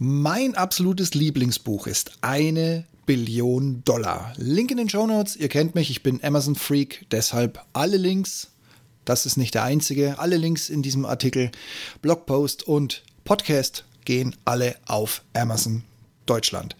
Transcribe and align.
Mein 0.00 0.54
absolutes 0.54 1.14
Lieblingsbuch 1.14 1.88
ist 1.88 2.12
eine 2.20 2.84
Billion 3.04 3.82
Dollar. 3.82 4.32
Link 4.36 4.70
in 4.70 4.76
den 4.76 4.88
Show 4.88 5.08
Notes. 5.08 5.34
Ihr 5.34 5.48
kennt 5.48 5.74
mich, 5.74 5.90
ich 5.90 6.04
bin 6.04 6.22
Amazon 6.22 6.54
Freak, 6.54 7.04
deshalb 7.10 7.64
alle 7.72 7.96
Links. 7.96 8.52
Das 9.04 9.26
ist 9.26 9.36
nicht 9.36 9.54
der 9.54 9.64
einzige. 9.64 10.20
Alle 10.20 10.36
Links 10.36 10.70
in 10.70 10.82
diesem 10.82 11.04
Artikel, 11.04 11.50
Blogpost 12.00 12.62
und 12.62 13.02
Podcast 13.24 13.86
gehen 14.04 14.36
alle 14.44 14.76
auf 14.86 15.22
Amazon 15.32 15.82
Deutschland. 16.26 16.76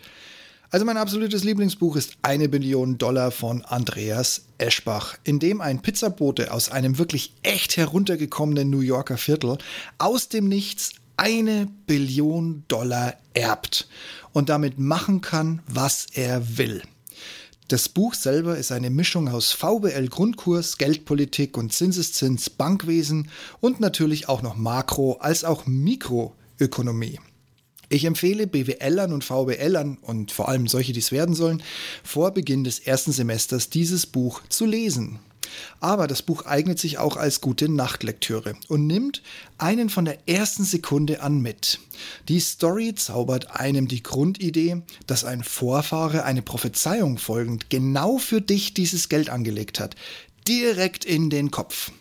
Also 0.71 0.87
mein 0.87 0.97
absolutes 0.97 1.43
Lieblingsbuch 1.43 1.97
ist 1.97 2.19
Eine 2.23 2.49
Billion 2.49 2.99
Dollar 2.99 3.33
von 3.33 3.65
Andreas 3.65 4.43
Eschbach, 4.59 5.19
in 5.25 5.41
dem 5.41 5.61
ein 5.61 5.83
Pizzabote 5.83 6.53
aus 6.53 6.71
einem 6.71 6.99
wirklich 6.99 7.33
echt 7.43 7.79
heruntergekommenen 7.79 8.71
New 8.71 8.79
Yorker 8.79 9.19
Viertel 9.19 9.59
aus 9.99 10.29
dem 10.29 10.47
Nichts 10.47 10.93
eine 11.19 11.69
Billion 11.87 12.65
Dollar 12.69 13.15
erbt 13.35 13.89
und 14.33 14.49
damit 14.49 14.79
machen 14.79 15.21
kann, 15.21 15.61
was 15.67 16.07
er 16.13 16.57
will. 16.57 16.83
Das 17.67 17.91
Buch 17.91 18.15
selber 18.15 18.57
ist 18.57 18.73
eine 18.73 18.89
Mischung 18.89 19.29
aus 19.29 19.53
VWL 19.53 20.09
Grundkurs, 20.09 20.79
Geldpolitik 20.79 21.59
und 21.59 21.73
Zinseszins, 21.73 22.49
Bankwesen 22.49 23.29
und 23.61 23.79
natürlich 23.79 24.29
auch 24.29 24.41
noch 24.41 24.57
Makro- 24.57 25.19
als 25.21 25.45
auch 25.45 25.67
Mikroökonomie. 25.67 27.21
Ich 27.91 28.05
empfehle 28.05 28.47
BWLern 28.47 29.13
und 29.13 29.25
VWLern 29.25 29.99
und 30.01 30.31
vor 30.33 30.49
allem 30.49 30.67
solche, 30.67 30.93
die 30.93 31.01
es 31.01 31.13
werden 31.13 31.35
sollen, 31.35 31.63
vor 32.05 32.31
Beginn 32.33 32.65
des 32.65 32.79
ersten 32.79 33.13
Semesters 33.13 33.71
dieses 33.71 34.07
Buch 34.07 34.43
zu 34.49 34.65
lesen. 34.65 35.19
Aber 35.81 36.07
das 36.07 36.23
Buch 36.23 36.47
eignet 36.47 36.79
sich 36.79 36.99
auch 36.99 37.17
als 37.17 37.41
gute 37.41 37.69
Nachtlektüre 37.69 38.55
und 38.69 38.87
nimmt 38.87 39.23
einen 39.59 39.91
von 39.91 40.05
der 40.05 40.19
ersten 40.29 40.65
Sekunde 40.65 41.23
an 41.23 41.41
mit. 41.41 41.79
Die 42.29 42.41
Story 42.41 42.95
zaubert 42.95 43.53
einem 43.53 43.89
die 43.89 44.03
Grundidee, 44.03 44.83
dass 45.07 45.25
ein 45.25 45.43
Vorfahre 45.43 46.25
eine 46.25 46.43
Prophezeiung 46.43 47.19
folgend 47.19 47.71
genau 47.71 48.19
für 48.19 48.41
dich 48.41 48.75
dieses 48.75 49.09
Geld 49.09 49.31
angelegt 49.31 49.81
hat, 49.81 49.97
direkt 50.47 51.05
in 51.05 51.31
den 51.31 51.51
Kopf. 51.51 51.93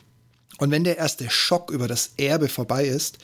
Und 0.58 0.72
wenn 0.72 0.84
der 0.84 0.98
erste 0.98 1.30
Schock 1.30 1.72
über 1.72 1.88
das 1.88 2.12
Erbe 2.18 2.50
vorbei 2.50 2.86
ist, 2.86 3.18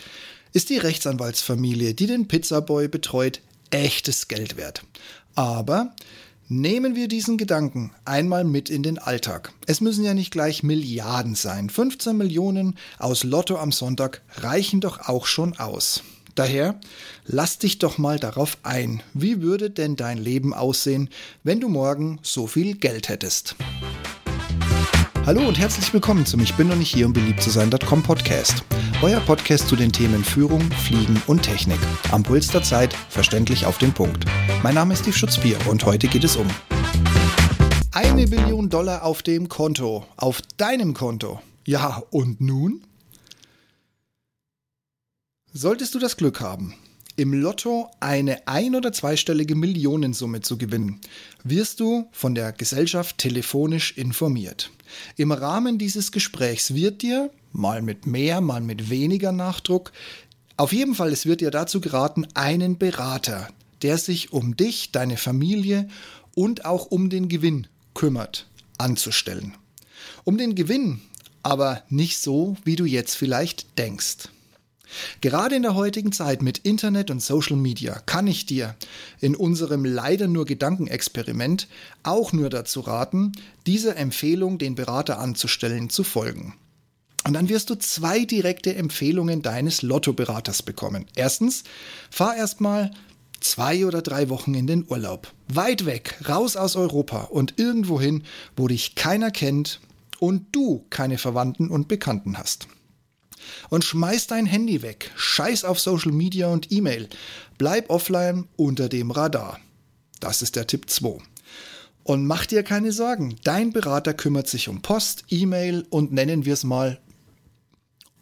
ist 0.53 0.69
die 0.69 0.77
Rechtsanwaltsfamilie, 0.77 1.93
die 1.93 2.07
den 2.07 2.27
Pizzaboy 2.27 2.87
betreut, 2.87 3.41
echtes 3.71 4.27
Geld 4.27 4.55
wert. 4.55 4.83
Aber 5.35 5.95
Nehmen 6.49 6.95
wir 6.95 7.07
diesen 7.07 7.37
Gedanken 7.37 7.91
einmal 8.03 8.43
mit 8.43 8.69
in 8.69 8.83
den 8.83 8.99
Alltag. 8.99 9.53
Es 9.65 9.79
müssen 9.79 10.03
ja 10.03 10.13
nicht 10.13 10.31
gleich 10.31 10.61
Milliarden 10.61 11.35
sein. 11.35 11.69
15 11.69 12.17
Millionen 12.17 12.77
aus 12.99 13.23
Lotto 13.23 13.57
am 13.57 13.71
Sonntag 13.71 14.21
reichen 14.35 14.81
doch 14.81 15.07
auch 15.07 15.25
schon 15.25 15.57
aus. 15.57 16.03
Daher 16.35 16.79
lass 17.25 17.59
dich 17.59 17.79
doch 17.79 17.97
mal 17.97 18.19
darauf 18.19 18.57
ein. 18.63 19.01
Wie 19.13 19.41
würde 19.41 19.69
denn 19.69 19.95
dein 19.95 20.17
Leben 20.17 20.53
aussehen, 20.53 21.09
wenn 21.43 21.61
du 21.61 21.69
morgen 21.69 22.19
so 22.23 22.45
viel 22.45 22.75
Geld 22.75 23.07
hättest? 23.07 23.55
Hallo 25.25 25.47
und 25.47 25.57
herzlich 25.57 25.93
willkommen 25.93 26.25
zum 26.25 26.41
Ich 26.41 26.55
bin 26.55 26.67
noch 26.67 26.75
nicht 26.75 26.93
hier, 26.93 27.05
um 27.05 27.13
beliebt 27.13 27.41
zu 27.41 27.51
sein.com 27.51 28.03
Podcast. 28.03 28.65
Euer 29.03 29.19
Podcast 29.19 29.67
zu 29.67 29.75
den 29.75 29.91
Themen 29.91 30.23
Führung, 30.23 30.61
Fliegen 30.61 31.21
und 31.27 31.41
Technik. 31.43 31.77
Am 32.13 32.23
Puls 32.23 32.47
der 32.47 32.63
Zeit, 32.63 32.93
verständlich 33.09 33.65
auf 33.65 33.77
den 33.77 33.91
Punkt. 33.91 34.23
Mein 34.63 34.75
Name 34.75 34.93
ist 34.93 35.01
Steve 35.01 35.17
Schutzbier 35.17 35.57
und 35.69 35.85
heute 35.85 36.07
geht 36.07 36.23
es 36.23 36.37
um 36.37 36.47
eine 37.91 38.27
Billion 38.27 38.69
Dollar 38.69 39.03
auf 39.03 39.21
dem 39.21 39.49
Konto, 39.49 40.05
auf 40.15 40.41
deinem 40.55 40.93
Konto. 40.93 41.41
Ja, 41.67 42.01
und 42.11 42.39
nun? 42.39 42.85
Solltest 45.51 45.93
du 45.95 45.99
das 45.99 46.15
Glück 46.15 46.39
haben, 46.39 46.73
im 47.15 47.33
Lotto 47.33 47.89
eine 47.99 48.47
ein- 48.47 48.75
oder 48.75 48.91
zweistellige 48.91 49.55
Millionensumme 49.55 50.41
zu 50.41 50.57
gewinnen, 50.57 50.99
wirst 51.43 51.79
du 51.79 52.07
von 52.11 52.35
der 52.35 52.51
Gesellschaft 52.51 53.17
telefonisch 53.17 53.97
informiert. 53.97 54.71
Im 55.17 55.31
Rahmen 55.31 55.77
dieses 55.77 56.11
Gesprächs 56.11 56.73
wird 56.73 57.01
dir, 57.01 57.29
mal 57.51 57.81
mit 57.81 58.05
mehr, 58.07 58.41
mal 58.41 58.61
mit 58.61 58.89
weniger 58.89 59.31
Nachdruck, 59.31 59.91
auf 60.55 60.71
jeden 60.71 60.93
Fall, 60.93 61.11
es 61.11 61.25
wird 61.25 61.41
dir 61.41 61.51
dazu 61.51 61.81
geraten, 61.81 62.27
einen 62.35 62.77
Berater, 62.77 63.47
der 63.81 63.97
sich 63.97 64.31
um 64.33 64.55
dich, 64.55 64.91
deine 64.91 65.17
Familie 65.17 65.87
und 66.35 66.65
auch 66.65 66.85
um 66.85 67.09
den 67.09 67.27
Gewinn 67.27 67.67
kümmert, 67.93 68.47
anzustellen. 68.77 69.55
Um 70.23 70.37
den 70.37 70.55
Gewinn, 70.55 71.01
aber 71.41 71.83
nicht 71.89 72.19
so, 72.19 72.55
wie 72.63 72.75
du 72.75 72.85
jetzt 72.85 73.15
vielleicht 73.15 73.77
denkst. 73.77 74.29
Gerade 75.21 75.55
in 75.55 75.61
der 75.63 75.75
heutigen 75.75 76.11
Zeit 76.11 76.41
mit 76.41 76.59
Internet 76.59 77.11
und 77.11 77.21
Social 77.21 77.57
Media 77.57 77.99
kann 78.05 78.27
ich 78.27 78.45
dir 78.45 78.75
in 79.19 79.35
unserem 79.35 79.85
leider 79.85 80.27
nur 80.27 80.45
Gedankenexperiment 80.45 81.67
auch 82.03 82.33
nur 82.33 82.49
dazu 82.49 82.81
raten, 82.81 83.31
dieser 83.65 83.97
Empfehlung, 83.97 84.57
den 84.57 84.75
Berater 84.75 85.19
anzustellen, 85.19 85.89
zu 85.89 86.03
folgen. 86.03 86.55
Und 87.25 87.33
dann 87.33 87.49
wirst 87.49 87.69
du 87.69 87.75
zwei 87.75 88.25
direkte 88.25 88.75
Empfehlungen 88.75 89.41
deines 89.41 89.81
Lottoberaters 89.81 90.63
bekommen. 90.63 91.05
Erstens, 91.15 91.63
fahr 92.11 92.35
erstmal 92.35 92.91
zwei 93.39 93.85
oder 93.85 94.01
drei 94.01 94.29
Wochen 94.29 94.53
in 94.53 94.67
den 94.67 94.85
Urlaub. 94.87 95.31
Weit 95.47 95.85
weg, 95.85 96.19
raus 96.27 96.55
aus 96.55 96.75
Europa 96.75 97.23
und 97.23 97.59
irgendwohin, 97.59 98.23
wo 98.55 98.67
dich 98.67 98.95
keiner 98.95 99.31
kennt 99.31 99.79
und 100.19 100.47
du 100.53 100.85
keine 100.89 101.17
Verwandten 101.17 101.69
und 101.69 101.87
Bekannten 101.87 102.37
hast. 102.37 102.67
Und 103.69 103.83
schmeiß 103.83 104.27
dein 104.27 104.45
Handy 104.45 104.81
weg. 104.81 105.11
Scheiß 105.15 105.63
auf 105.63 105.79
Social 105.79 106.11
Media 106.11 106.47
und 106.47 106.71
E-Mail. 106.71 107.09
Bleib 107.57 107.89
offline 107.89 108.47
unter 108.55 108.89
dem 108.89 109.11
Radar. 109.11 109.59
Das 110.19 110.41
ist 110.41 110.55
der 110.55 110.67
Tipp 110.67 110.89
2. 110.89 111.17
Und 112.03 112.25
mach 112.25 112.45
dir 112.45 112.63
keine 112.63 112.91
Sorgen. 112.91 113.37
Dein 113.43 113.71
Berater 113.71 114.13
kümmert 114.13 114.47
sich 114.47 114.67
um 114.67 114.81
Post, 114.81 115.25
E-Mail 115.29 115.85
und 115.89 116.11
nennen 116.11 116.45
wir 116.45 116.53
es 116.53 116.63
mal 116.63 116.99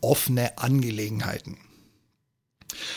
offene 0.01 0.57
Angelegenheiten. 0.57 1.57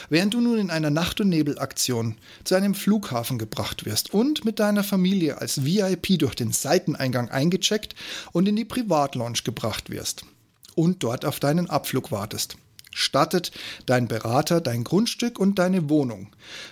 Während 0.08 0.34
du 0.34 0.40
nun 0.40 0.58
in 0.58 0.70
einer 0.70 0.90
Nacht- 0.90 1.20
und 1.20 1.28
Nebelaktion 1.28 2.16
zu 2.44 2.54
einem 2.54 2.74
Flughafen 2.74 3.38
gebracht 3.38 3.84
wirst 3.84 4.14
und 4.14 4.44
mit 4.44 4.60
deiner 4.60 4.84
Familie 4.84 5.38
als 5.38 5.64
VIP 5.64 6.18
durch 6.18 6.34
den 6.34 6.52
Seiteneingang 6.52 7.28
eingecheckt 7.28 7.94
und 8.32 8.48
in 8.48 8.56
die 8.56 8.64
Privatlounge 8.64 9.40
gebracht 9.44 9.90
wirst, 9.90 10.24
und 10.74 11.02
dort 11.02 11.24
auf 11.24 11.40
deinen 11.40 11.70
Abflug 11.70 12.10
wartest. 12.10 12.56
Stattet 12.96 13.50
dein 13.86 14.06
Berater 14.06 14.60
dein 14.60 14.84
Grundstück 14.84 15.40
und 15.40 15.58
deine 15.58 15.90
Wohnung 15.90 16.28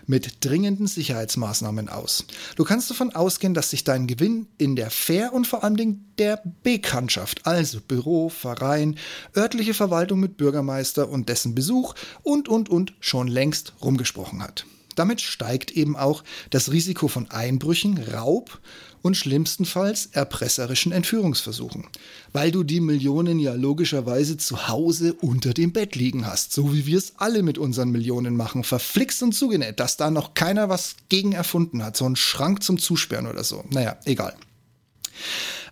mit 0.07 0.45
dringenden 0.45 0.87
Sicherheitsmaßnahmen 0.87 1.89
aus. 1.89 2.25
Du 2.55 2.63
kannst 2.63 2.89
davon 2.91 3.13
ausgehen, 3.13 3.55
dass 3.55 3.71
sich 3.71 3.83
dein 3.83 4.07
Gewinn 4.07 4.47
in 4.57 4.77
der 4.77 4.91
Fair 4.91 5.33
und 5.33 5.49
vor 5.49 5.65
allen 5.65 5.77
Dingen 5.77 6.13
der 6.19 6.41
Bekanntschaft, 6.63 7.45
also 7.45 7.81
Büro, 7.81 8.29
Verein, 8.29 8.97
örtliche 9.37 9.75
Verwaltung 9.75 10.21
mit 10.21 10.37
Bürgermeister 10.37 11.09
und 11.09 11.29
dessen 11.29 11.57
Besuch 11.57 11.95
und, 12.23 12.49
und, 12.49 12.69
und 12.69 12.95
schon 13.01 13.27
längst 13.27 13.73
rumgesprochen 13.83 14.45
hat. 14.45 14.65
Damit 14.95 15.21
steigt 15.21 15.71
eben 15.71 15.97
auch 15.97 16.25
das 16.51 16.71
Risiko 16.71 17.09
von 17.09 17.31
Einbrüchen, 17.31 17.99
Raub 17.99 18.61
und 19.03 19.17
schlimmstenfalls 19.17 20.07
erpresserischen 20.13 20.93
Entführungsversuchen, 20.93 21.89
weil 22.33 22.51
du 22.51 22.63
die 22.63 22.81
Millionen 22.81 23.39
ja 23.39 23.55
logischerweise 23.55 24.37
zu 24.37 24.69
Hause 24.69 25.15
unter 25.15 25.53
dem 25.53 25.73
Bett 25.73 25.97
liegen 25.97 26.27
hast, 26.27 26.53
so 26.53 26.73
wie 26.73 26.87
wir 26.87 26.99
es 26.99 27.15
alle 27.17 27.43
mit 27.43 27.59
unseren 27.59 27.91
Millionen 27.91 28.37
machen, 28.37 28.65
verflixt 28.65 29.23
und 29.23 29.33
zugenäht, 29.33 29.81
dass 29.81 29.97
da 29.97 30.11
noch 30.11 30.35
keiner 30.35 30.69
was 30.69 30.97
gegen 31.09 31.33
erfunden 31.33 31.83
hat, 31.83 31.97
so 31.97 32.07
ein 32.07 32.17
Schrank 32.17 32.63
zum 32.63 32.79
Zusperren 32.79 33.27
oder 33.27 33.45
so. 33.45 33.65
Naja, 33.71 33.99
egal. 34.05 34.35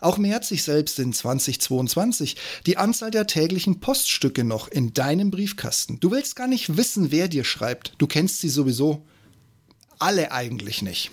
Auch 0.01 0.19
mehrt 0.19 0.45
sich 0.45 0.63
selbst 0.63 0.99
in 0.99 1.13
2022 1.13 2.37
die 2.67 2.77
Anzahl 2.77 3.11
der 3.11 3.27
täglichen 3.27 3.81
Poststücke 3.81 4.45
noch 4.45 4.69
in 4.69 4.93
deinem 4.93 5.31
Briefkasten. 5.31 6.01
Du 6.01 6.11
willst 6.11 6.37
gar 6.37 6.47
nicht 6.47 6.77
wissen, 6.77 7.11
wer 7.11 7.29
dir 7.29 7.45
schreibt. 7.45 7.95
Du 7.99 8.07
kennst 8.07 8.41
sie 8.41 8.49
sowieso 8.49 9.07
alle 9.99 10.33
eigentlich 10.33 10.83
nicht. 10.83 11.11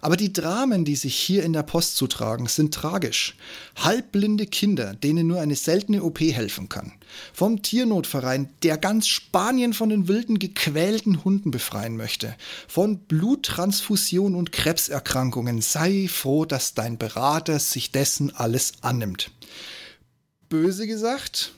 Aber 0.00 0.16
die 0.16 0.32
Dramen, 0.32 0.84
die 0.84 0.96
sich 0.96 1.14
hier 1.14 1.42
in 1.42 1.52
der 1.52 1.62
Post 1.62 1.96
zutragen, 1.96 2.46
sind 2.46 2.74
tragisch. 2.74 3.36
Halbblinde 3.76 4.46
Kinder, 4.46 4.94
denen 4.94 5.26
nur 5.26 5.40
eine 5.40 5.56
seltene 5.56 6.02
OP 6.02 6.20
helfen 6.20 6.68
kann. 6.68 6.92
Vom 7.32 7.62
Tiernotverein, 7.62 8.48
der 8.62 8.78
ganz 8.78 9.08
Spanien 9.08 9.74
von 9.74 9.88
den 9.88 10.08
wilden, 10.08 10.38
gequälten 10.38 11.24
Hunden 11.24 11.50
befreien 11.50 11.96
möchte. 11.96 12.36
Von 12.68 12.98
Bluttransfusion 12.98 14.34
und 14.34 14.52
Krebserkrankungen. 14.52 15.60
Sei 15.60 16.08
froh, 16.08 16.44
dass 16.44 16.74
dein 16.74 16.98
Berater 16.98 17.58
sich 17.58 17.92
dessen 17.92 18.34
alles 18.34 18.72
annimmt. 18.82 19.30
Böse 20.48 20.86
gesagt, 20.86 21.52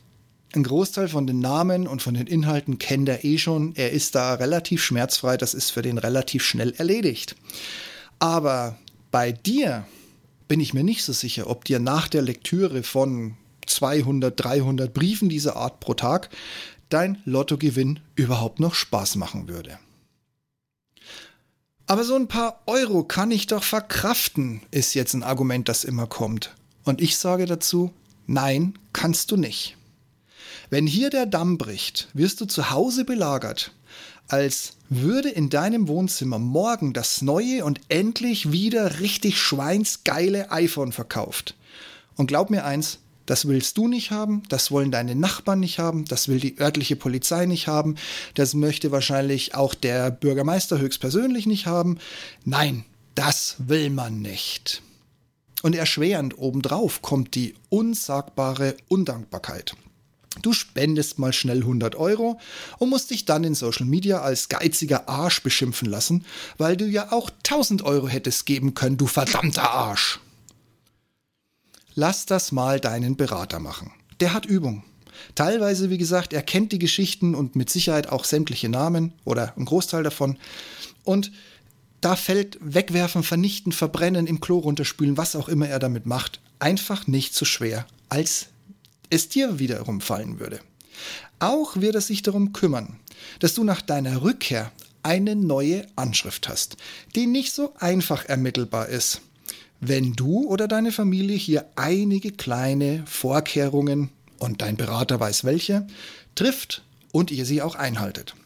ein 0.54 0.64
Großteil 0.64 1.08
von 1.08 1.26
den 1.26 1.40
Namen 1.40 1.86
und 1.86 2.02
von 2.02 2.12
den 2.12 2.26
Inhalten 2.26 2.78
kennt 2.78 3.08
er 3.08 3.24
eh 3.24 3.38
schon. 3.38 3.74
Er 3.74 3.90
ist 3.92 4.14
da 4.14 4.34
relativ 4.34 4.84
schmerzfrei. 4.84 5.38
Das 5.38 5.54
ist 5.54 5.70
für 5.70 5.80
den 5.80 5.96
relativ 5.96 6.44
schnell 6.44 6.74
erledigt. 6.76 7.36
Aber 8.22 8.78
bei 9.10 9.32
dir 9.32 9.84
bin 10.46 10.60
ich 10.60 10.74
mir 10.74 10.84
nicht 10.84 11.02
so 11.02 11.12
sicher, 11.12 11.50
ob 11.50 11.64
dir 11.64 11.80
nach 11.80 12.06
der 12.06 12.22
Lektüre 12.22 12.84
von 12.84 13.34
200, 13.66 14.38
300 14.38 14.94
Briefen 14.94 15.28
dieser 15.28 15.56
Art 15.56 15.80
pro 15.80 15.94
Tag 15.94 16.30
dein 16.88 17.20
Lottogewinn 17.24 17.98
überhaupt 18.14 18.60
noch 18.60 18.76
Spaß 18.76 19.16
machen 19.16 19.48
würde. 19.48 19.76
Aber 21.88 22.04
so 22.04 22.14
ein 22.14 22.28
paar 22.28 22.62
Euro 22.66 23.02
kann 23.02 23.32
ich 23.32 23.48
doch 23.48 23.64
verkraften, 23.64 24.62
ist 24.70 24.94
jetzt 24.94 25.14
ein 25.14 25.24
Argument, 25.24 25.68
das 25.68 25.82
immer 25.82 26.06
kommt. 26.06 26.54
Und 26.84 27.00
ich 27.00 27.16
sage 27.16 27.46
dazu, 27.46 27.92
nein, 28.28 28.78
kannst 28.92 29.32
du 29.32 29.36
nicht. 29.36 29.76
Wenn 30.70 30.86
hier 30.86 31.10
der 31.10 31.26
Damm 31.26 31.58
bricht, 31.58 32.06
wirst 32.14 32.40
du 32.40 32.44
zu 32.44 32.70
Hause 32.70 33.04
belagert, 33.04 33.72
als 34.32 34.78
würde 34.88 35.28
in 35.28 35.50
deinem 35.50 35.88
Wohnzimmer 35.88 36.38
morgen 36.38 36.94
das 36.94 37.20
neue 37.20 37.66
und 37.66 37.80
endlich 37.90 38.50
wieder 38.50 39.00
richtig 39.00 39.38
schweinsgeile 39.38 40.50
iPhone 40.50 40.92
verkauft. 40.92 41.54
Und 42.16 42.28
glaub 42.28 42.48
mir 42.48 42.64
eins, 42.64 42.98
das 43.26 43.46
willst 43.46 43.76
du 43.76 43.88
nicht 43.88 44.10
haben, 44.10 44.42
das 44.48 44.70
wollen 44.70 44.90
deine 44.90 45.14
Nachbarn 45.14 45.60
nicht 45.60 45.78
haben, 45.78 46.06
das 46.06 46.28
will 46.28 46.40
die 46.40 46.58
örtliche 46.58 46.96
Polizei 46.96 47.44
nicht 47.44 47.68
haben, 47.68 47.96
das 48.34 48.54
möchte 48.54 48.90
wahrscheinlich 48.90 49.54
auch 49.54 49.74
der 49.74 50.10
Bürgermeister 50.10 50.78
höchstpersönlich 50.78 51.46
nicht 51.46 51.66
haben. 51.66 51.98
Nein, 52.46 52.84
das 53.14 53.56
will 53.58 53.90
man 53.90 54.22
nicht. 54.22 54.82
Und 55.62 55.74
erschwerend 55.74 56.38
obendrauf 56.38 57.02
kommt 57.02 57.34
die 57.34 57.54
unsagbare 57.68 58.76
Undankbarkeit. 58.88 59.76
Du 60.40 60.52
spendest 60.52 61.18
mal 61.18 61.32
schnell 61.32 61.58
100 61.58 61.94
Euro 61.96 62.40
und 62.78 62.88
musst 62.88 63.10
dich 63.10 63.26
dann 63.26 63.44
in 63.44 63.54
Social 63.54 63.86
Media 63.86 64.22
als 64.22 64.48
geiziger 64.48 65.08
Arsch 65.08 65.42
beschimpfen 65.42 65.88
lassen, 65.88 66.24
weil 66.56 66.76
du 66.76 66.86
ja 66.86 67.12
auch 67.12 67.30
1000 67.30 67.82
Euro 67.82 68.08
hättest 68.08 68.46
geben 68.46 68.74
können, 68.74 68.96
du 68.96 69.06
verdammter 69.06 69.70
Arsch. 69.70 70.20
Lass 71.94 72.24
das 72.24 72.52
mal 72.52 72.80
deinen 72.80 73.16
Berater 73.16 73.60
machen. 73.60 73.92
Der 74.20 74.32
hat 74.32 74.46
Übung. 74.46 74.84
Teilweise, 75.34 75.90
wie 75.90 75.98
gesagt, 75.98 76.32
er 76.32 76.42
kennt 76.42 76.72
die 76.72 76.78
Geschichten 76.78 77.34
und 77.34 77.54
mit 77.54 77.68
Sicherheit 77.68 78.08
auch 78.08 78.24
sämtliche 78.24 78.70
Namen 78.70 79.12
oder 79.24 79.54
einen 79.56 79.66
Großteil 79.66 80.02
davon. 80.02 80.38
Und 81.04 81.32
da 82.00 82.16
fällt 82.16 82.58
Wegwerfen, 82.60 83.22
Vernichten, 83.22 83.72
Verbrennen, 83.72 84.26
im 84.26 84.40
Klo 84.40 84.58
runterspülen, 84.58 85.16
was 85.16 85.36
auch 85.36 85.48
immer 85.48 85.68
er 85.68 85.78
damit 85.78 86.06
macht, 86.06 86.40
einfach 86.58 87.06
nicht 87.06 87.34
so 87.34 87.44
schwer, 87.44 87.86
als 88.08 88.48
es 89.12 89.28
dir 89.28 89.58
wiederum 89.58 90.00
fallen 90.00 90.40
würde. 90.40 90.60
Auch 91.38 91.76
wird 91.76 91.94
er 91.94 92.00
sich 92.00 92.22
darum 92.22 92.52
kümmern, 92.52 92.98
dass 93.40 93.54
du 93.54 93.64
nach 93.64 93.80
deiner 93.80 94.22
Rückkehr 94.22 94.72
eine 95.02 95.36
neue 95.36 95.86
Anschrift 95.96 96.48
hast, 96.48 96.76
die 97.14 97.26
nicht 97.26 97.52
so 97.52 97.74
einfach 97.78 98.24
ermittelbar 98.26 98.88
ist 98.88 99.22
wenn 99.84 100.12
du 100.12 100.46
oder 100.46 100.68
deine 100.68 100.92
Familie 100.92 101.36
hier 101.36 101.66
einige 101.74 102.30
kleine 102.30 103.02
Vorkehrungen 103.04 104.10
und 104.38 104.62
dein 104.62 104.76
Berater 104.76 105.18
weiß 105.18 105.42
welche, 105.42 105.88
trifft 106.36 106.84
und 107.10 107.32
ihr 107.32 107.44
sie 107.44 107.62
auch 107.62 107.74
einhaltet. 107.74 108.36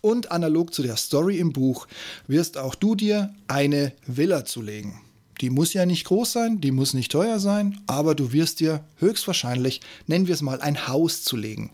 Und 0.00 0.32
analog 0.32 0.72
zu 0.72 0.82
der 0.82 0.96
Story 0.96 1.38
im 1.38 1.52
Buch 1.52 1.86
wirst 2.26 2.56
auch 2.56 2.74
du 2.74 2.94
dir 2.94 3.34
eine 3.48 3.92
Villa 4.06 4.46
zulegen. 4.46 4.98
Die 5.40 5.50
muss 5.50 5.74
ja 5.74 5.84
nicht 5.84 6.04
groß 6.04 6.32
sein, 6.32 6.60
die 6.60 6.70
muss 6.70 6.94
nicht 6.94 7.12
teuer 7.12 7.38
sein, 7.38 7.80
aber 7.86 8.14
du 8.14 8.32
wirst 8.32 8.60
dir 8.60 8.84
höchstwahrscheinlich, 8.96 9.80
nennen 10.06 10.26
wir 10.26 10.34
es 10.34 10.42
mal, 10.42 10.60
ein 10.60 10.88
Haus 10.88 11.22
zulegen. 11.24 11.70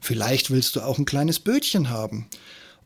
Vielleicht 0.00 0.50
willst 0.50 0.76
du 0.76 0.80
auch 0.82 0.98
ein 0.98 1.06
kleines 1.06 1.40
Bötchen 1.40 1.88
haben. 1.88 2.26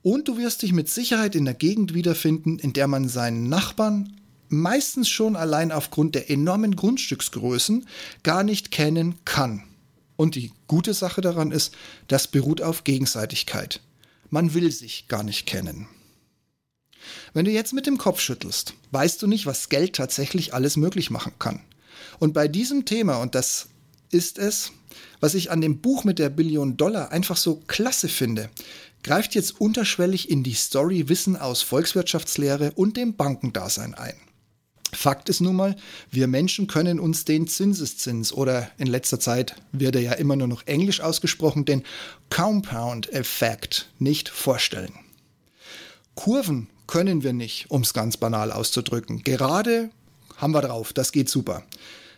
Und 0.03 0.29
du 0.29 0.39
wirst 0.39 0.63
dich 0.63 0.73
mit 0.73 0.89
Sicherheit 0.89 1.35
in 1.35 1.45
der 1.45 1.55
Gegend 1.55 1.95
wiederfinden, 1.95 2.59
in 2.59 2.73
der 2.73 2.87
man 2.87 3.09
seinen 3.09 3.49
Nachbarn 3.49 4.17
meistens 4.49 5.09
schon 5.09 5.37
allein 5.37 5.73
aufgrund 5.73 6.15
der 6.15 6.31
enormen 6.31 6.77
Grundstücksgrößen 6.77 7.87
gar 8.23 8.43
nicht 8.43 8.71
kennen 8.71 9.17
kann. 9.25 9.65
Und 10.17 10.35
die 10.35 10.53
gute 10.67 10.95
Sache 10.95 11.21
daran 11.21 11.51
ist, 11.51 11.75
das 12.09 12.29
beruht 12.29 12.61
auf 12.61 12.85
Gegenseitigkeit. 12.85 13.81
Man 14.29 14.55
will 14.55 14.71
sich 14.71 15.09
gar 15.09 15.23
nicht 15.23 15.47
kennen. 15.47 15.89
Wenn 17.33 17.45
du 17.45 17.51
jetzt 17.51 17.73
mit 17.73 17.87
dem 17.87 17.99
Kopf 17.99 18.21
schüttelst, 18.21 18.75
weißt 18.91 19.21
du 19.23 19.27
nicht, 19.27 19.47
was 19.47 19.69
Geld 19.69 19.95
tatsächlich 19.95 20.55
alles 20.55 20.77
möglich 20.77 21.11
machen 21.11 21.33
kann. 21.39 21.61
Und 22.19 22.35
bei 22.35 22.49
diesem 22.49 22.85
Thema, 22.85 23.17
und 23.17 23.35
das 23.35 23.69
ist 24.11 24.39
es, 24.39 24.73
was 25.21 25.35
ich 25.35 25.51
an 25.51 25.61
dem 25.61 25.81
Buch 25.81 26.05
mit 26.05 26.19
der 26.19 26.31
Billion 26.31 26.77
Dollar 26.77 27.13
einfach 27.13 27.37
so 27.37 27.63
klasse 27.67 28.09
finde, 28.09 28.51
greift 29.03 29.35
jetzt 29.35 29.61
unterschwellig 29.61 30.31
in 30.31 30.43
die 30.43 30.55
Story 30.55 31.09
Wissen 31.09 31.37
aus 31.37 31.63
Volkswirtschaftslehre 31.63 32.73
und 32.73 32.97
dem 32.97 33.15
Bankendasein 33.17 33.95
ein. 33.95 34.15
Fakt 34.93 35.29
ist 35.29 35.41
nun 35.41 35.55
mal, 35.55 35.77
wir 36.11 36.27
Menschen 36.27 36.67
können 36.67 36.99
uns 36.99 37.25
den 37.25 37.47
Zinseszins 37.47 38.33
oder 38.33 38.71
in 38.77 38.89
letzter 38.89 39.21
Zeit 39.21 39.55
wird 39.73 39.95
er 39.95 40.03
ja 40.03 40.13
immer 40.15 40.35
nur 40.35 40.49
noch 40.49 40.67
englisch 40.67 41.01
ausgesprochen, 41.01 41.65
den 41.65 41.85
Compound-Effekt 42.29 43.89
nicht 43.99 44.29
vorstellen. 44.29 44.93
Kurven 46.17 46.69
können 46.91 47.23
wir 47.23 47.33
nicht, 47.33 47.71
um 47.71 47.83
es 47.83 47.95
ganz 47.95 48.17
banal 48.17 48.51
auszudrücken. 48.51 49.23
Gerade 49.23 49.91
haben 50.39 50.53
wir 50.53 50.61
drauf, 50.61 50.93
das 50.93 51.13
geht 51.13 51.29
super. 51.29 51.63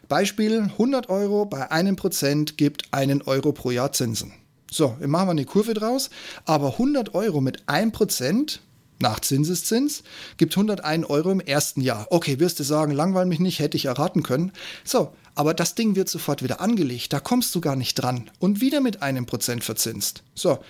Beispiel 0.08 0.60
100 0.60 1.10
Euro 1.10 1.44
bei 1.44 1.70
einem 1.70 1.94
Prozent 1.94 2.56
gibt 2.56 2.84
einen 2.90 3.20
Euro 3.20 3.52
pro 3.52 3.70
Jahr 3.70 3.92
Zinsen. 3.92 4.32
So, 4.70 4.96
wir 4.98 5.08
machen 5.08 5.26
wir 5.26 5.32
eine 5.32 5.44
Kurve 5.44 5.74
draus, 5.74 6.08
aber 6.46 6.72
100 6.72 7.14
Euro 7.14 7.42
mit 7.42 7.64
1% 7.64 8.60
nach 8.98 9.20
Zinseszins, 9.20 10.04
gibt 10.38 10.56
101 10.56 11.04
Euro 11.10 11.30
im 11.30 11.40
ersten 11.40 11.82
Jahr. 11.82 12.06
Okay, 12.08 12.40
wirst 12.40 12.58
du 12.58 12.62
sagen, 12.62 12.92
langweil 12.92 13.26
mich 13.26 13.40
nicht, 13.40 13.58
hätte 13.58 13.76
ich 13.76 13.84
erraten 13.84 14.22
können. 14.22 14.52
So, 14.84 15.12
aber 15.34 15.52
das 15.52 15.74
Ding 15.74 15.96
wird 15.96 16.08
sofort 16.08 16.42
wieder 16.42 16.62
angelegt, 16.62 17.12
da 17.12 17.20
kommst 17.20 17.54
du 17.54 17.60
gar 17.60 17.76
nicht 17.76 17.96
dran 17.96 18.30
und 18.38 18.62
wieder 18.62 18.80
mit 18.80 19.02
einem 19.02 19.26
Prozent 19.26 19.64
verzinst. 19.64 20.22
So, 20.34 20.60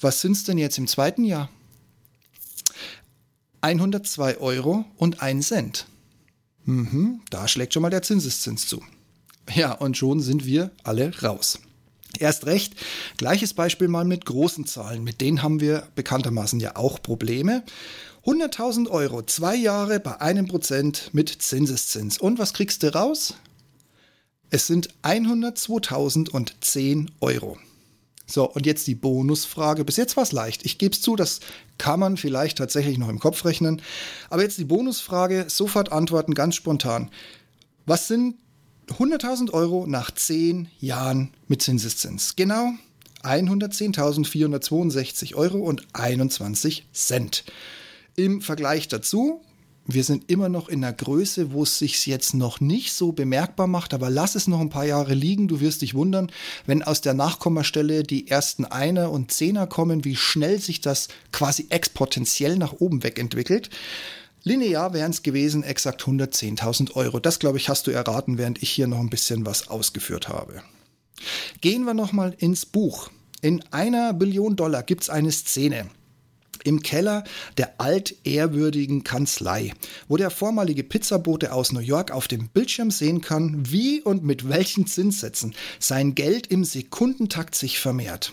was 0.00 0.20
sind's 0.20 0.42
denn 0.42 0.58
jetzt 0.58 0.78
im 0.78 0.88
zweiten 0.88 1.22
Jahr? 1.22 1.48
102 3.62 4.38
Euro 4.38 4.84
und 4.96 5.22
1 5.22 5.48
Cent. 5.48 5.86
Mhm, 6.64 7.20
da 7.30 7.48
schlägt 7.48 7.74
schon 7.74 7.82
mal 7.82 7.90
der 7.90 8.02
Zinseszins 8.02 8.66
zu. 8.66 8.82
Ja, 9.54 9.72
und 9.72 9.96
schon 9.96 10.20
sind 10.20 10.46
wir 10.46 10.70
alle 10.84 11.12
raus. 11.22 11.58
Erst 12.18 12.46
recht, 12.46 12.74
gleiches 13.16 13.54
Beispiel 13.54 13.88
mal 13.88 14.04
mit 14.04 14.26
großen 14.26 14.66
Zahlen. 14.66 15.02
Mit 15.02 15.20
denen 15.20 15.42
haben 15.42 15.60
wir 15.60 15.88
bekanntermaßen 15.94 16.60
ja 16.60 16.76
auch 16.76 17.02
Probleme. 17.02 17.64
100.000 18.24 18.88
Euro, 18.90 19.22
zwei 19.22 19.56
Jahre 19.56 19.98
bei 19.98 20.20
einem 20.20 20.46
Prozent 20.46 21.10
mit 21.12 21.30
Zinseszins. 21.30 22.18
Und 22.18 22.38
was 22.38 22.52
kriegst 22.52 22.82
du 22.82 22.94
raus? 22.94 23.34
Es 24.50 24.66
sind 24.66 24.90
102.010 25.02 27.08
Euro. 27.20 27.56
So, 28.32 28.50
und 28.50 28.64
jetzt 28.64 28.86
die 28.86 28.94
Bonusfrage. 28.94 29.84
Bis 29.84 29.96
jetzt 29.96 30.16
war 30.16 30.22
es 30.22 30.32
leicht. 30.32 30.64
Ich 30.64 30.78
gebe 30.78 30.94
es 30.94 31.02
zu, 31.02 31.16
das 31.16 31.40
kann 31.76 32.00
man 32.00 32.16
vielleicht 32.16 32.56
tatsächlich 32.58 32.96
noch 32.96 33.10
im 33.10 33.18
Kopf 33.18 33.44
rechnen. 33.44 33.82
Aber 34.30 34.42
jetzt 34.42 34.58
die 34.58 34.64
Bonusfrage, 34.64 35.44
sofort 35.48 35.92
antworten, 35.92 36.32
ganz 36.32 36.54
spontan. 36.54 37.10
Was 37.84 38.08
sind 38.08 38.36
100.000 38.88 39.52
Euro 39.52 39.86
nach 39.86 40.10
10 40.10 40.68
Jahren 40.80 41.30
mit 41.46 41.60
Zinseszins. 41.62 42.34
Genau 42.36 42.72
110.462 43.22 45.34
Euro 45.34 45.58
und 45.58 45.86
21 45.92 46.86
Cent. 46.92 47.44
Im 48.16 48.40
Vergleich 48.40 48.88
dazu, 48.88 49.42
wir 49.84 50.04
sind 50.04 50.30
immer 50.30 50.48
noch 50.48 50.68
in 50.68 50.84
einer 50.84 50.92
Größe, 50.92 51.52
wo 51.52 51.64
es 51.64 51.78
sich 51.78 52.06
jetzt 52.06 52.34
noch 52.34 52.60
nicht 52.60 52.92
so 52.92 53.12
bemerkbar 53.12 53.66
macht, 53.66 53.94
aber 53.94 54.10
lass 54.10 54.36
es 54.36 54.46
noch 54.46 54.60
ein 54.60 54.70
paar 54.70 54.84
Jahre 54.84 55.14
liegen. 55.14 55.48
Du 55.48 55.60
wirst 55.60 55.82
dich 55.82 55.94
wundern, 55.94 56.30
wenn 56.66 56.82
aus 56.82 57.00
der 57.00 57.14
Nachkommastelle 57.14 58.04
die 58.04 58.28
ersten 58.28 58.64
Einer 58.64 59.10
und 59.10 59.32
Zehner 59.32 59.66
kommen, 59.66 60.04
wie 60.04 60.14
schnell 60.14 60.60
sich 60.60 60.80
das 60.80 61.08
quasi 61.32 61.66
exponentiell 61.70 62.56
nach 62.56 62.74
oben 62.74 63.02
wegentwickelt. 63.02 63.70
Linear 64.44 64.92
wären 64.92 65.10
es 65.10 65.22
gewesen 65.22 65.64
exakt 65.64 66.02
110.000 66.02 66.94
Euro. 66.94 67.18
Das, 67.18 67.38
glaube 67.38 67.58
ich, 67.58 67.68
hast 67.68 67.86
du 67.86 67.90
erraten, 67.90 68.38
während 68.38 68.62
ich 68.62 68.70
hier 68.70 68.86
noch 68.86 69.00
ein 69.00 69.10
bisschen 69.10 69.46
was 69.46 69.68
ausgeführt 69.68 70.28
habe. 70.28 70.62
Gehen 71.60 71.84
wir 71.84 71.94
nochmal 71.94 72.34
ins 72.38 72.66
Buch. 72.66 73.10
In 73.40 73.64
einer 73.72 74.12
Billion 74.12 74.54
Dollar 74.54 74.84
gibt 74.84 75.02
es 75.02 75.10
eine 75.10 75.32
Szene 75.32 75.88
im 76.64 76.82
Keller 76.82 77.24
der 77.58 77.80
altehrwürdigen 77.80 79.04
Kanzlei, 79.04 79.72
wo 80.08 80.16
der 80.16 80.30
vormalige 80.30 80.84
Pizzabote 80.84 81.52
aus 81.52 81.72
New 81.72 81.80
York 81.80 82.10
auf 82.10 82.28
dem 82.28 82.48
Bildschirm 82.48 82.90
sehen 82.90 83.20
kann, 83.20 83.70
wie 83.70 84.00
und 84.00 84.24
mit 84.24 84.48
welchen 84.48 84.86
Zinssätzen 84.86 85.54
sein 85.78 86.14
Geld 86.14 86.46
im 86.46 86.64
Sekundentakt 86.64 87.54
sich 87.54 87.78
vermehrt. 87.78 88.32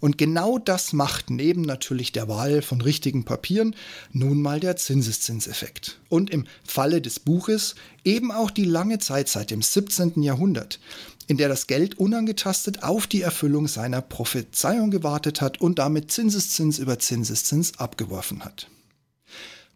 Und 0.00 0.18
genau 0.18 0.58
das 0.58 0.92
macht 0.92 1.30
neben 1.30 1.62
natürlich 1.62 2.12
der 2.12 2.28
Wahl 2.28 2.62
von 2.62 2.80
richtigen 2.80 3.24
Papieren 3.24 3.74
nun 4.12 4.40
mal 4.40 4.60
der 4.60 4.76
Zinseszinseffekt. 4.76 5.98
Und 6.08 6.30
im 6.30 6.46
Falle 6.64 7.00
des 7.00 7.20
Buches 7.20 7.74
eben 8.04 8.30
auch 8.32 8.50
die 8.50 8.64
lange 8.64 8.98
Zeit 8.98 9.28
seit 9.28 9.50
dem 9.50 9.62
17. 9.62 10.22
Jahrhundert, 10.22 10.80
in 11.26 11.36
der 11.36 11.48
das 11.48 11.66
Geld 11.66 11.98
unangetastet 11.98 12.82
auf 12.82 13.06
die 13.06 13.22
Erfüllung 13.22 13.68
seiner 13.68 14.00
Prophezeiung 14.00 14.90
gewartet 14.90 15.40
hat 15.40 15.60
und 15.60 15.78
damit 15.78 16.10
Zinseszins 16.10 16.78
über 16.78 16.98
Zinseszins 16.98 17.78
abgeworfen 17.78 18.44
hat. 18.44 18.68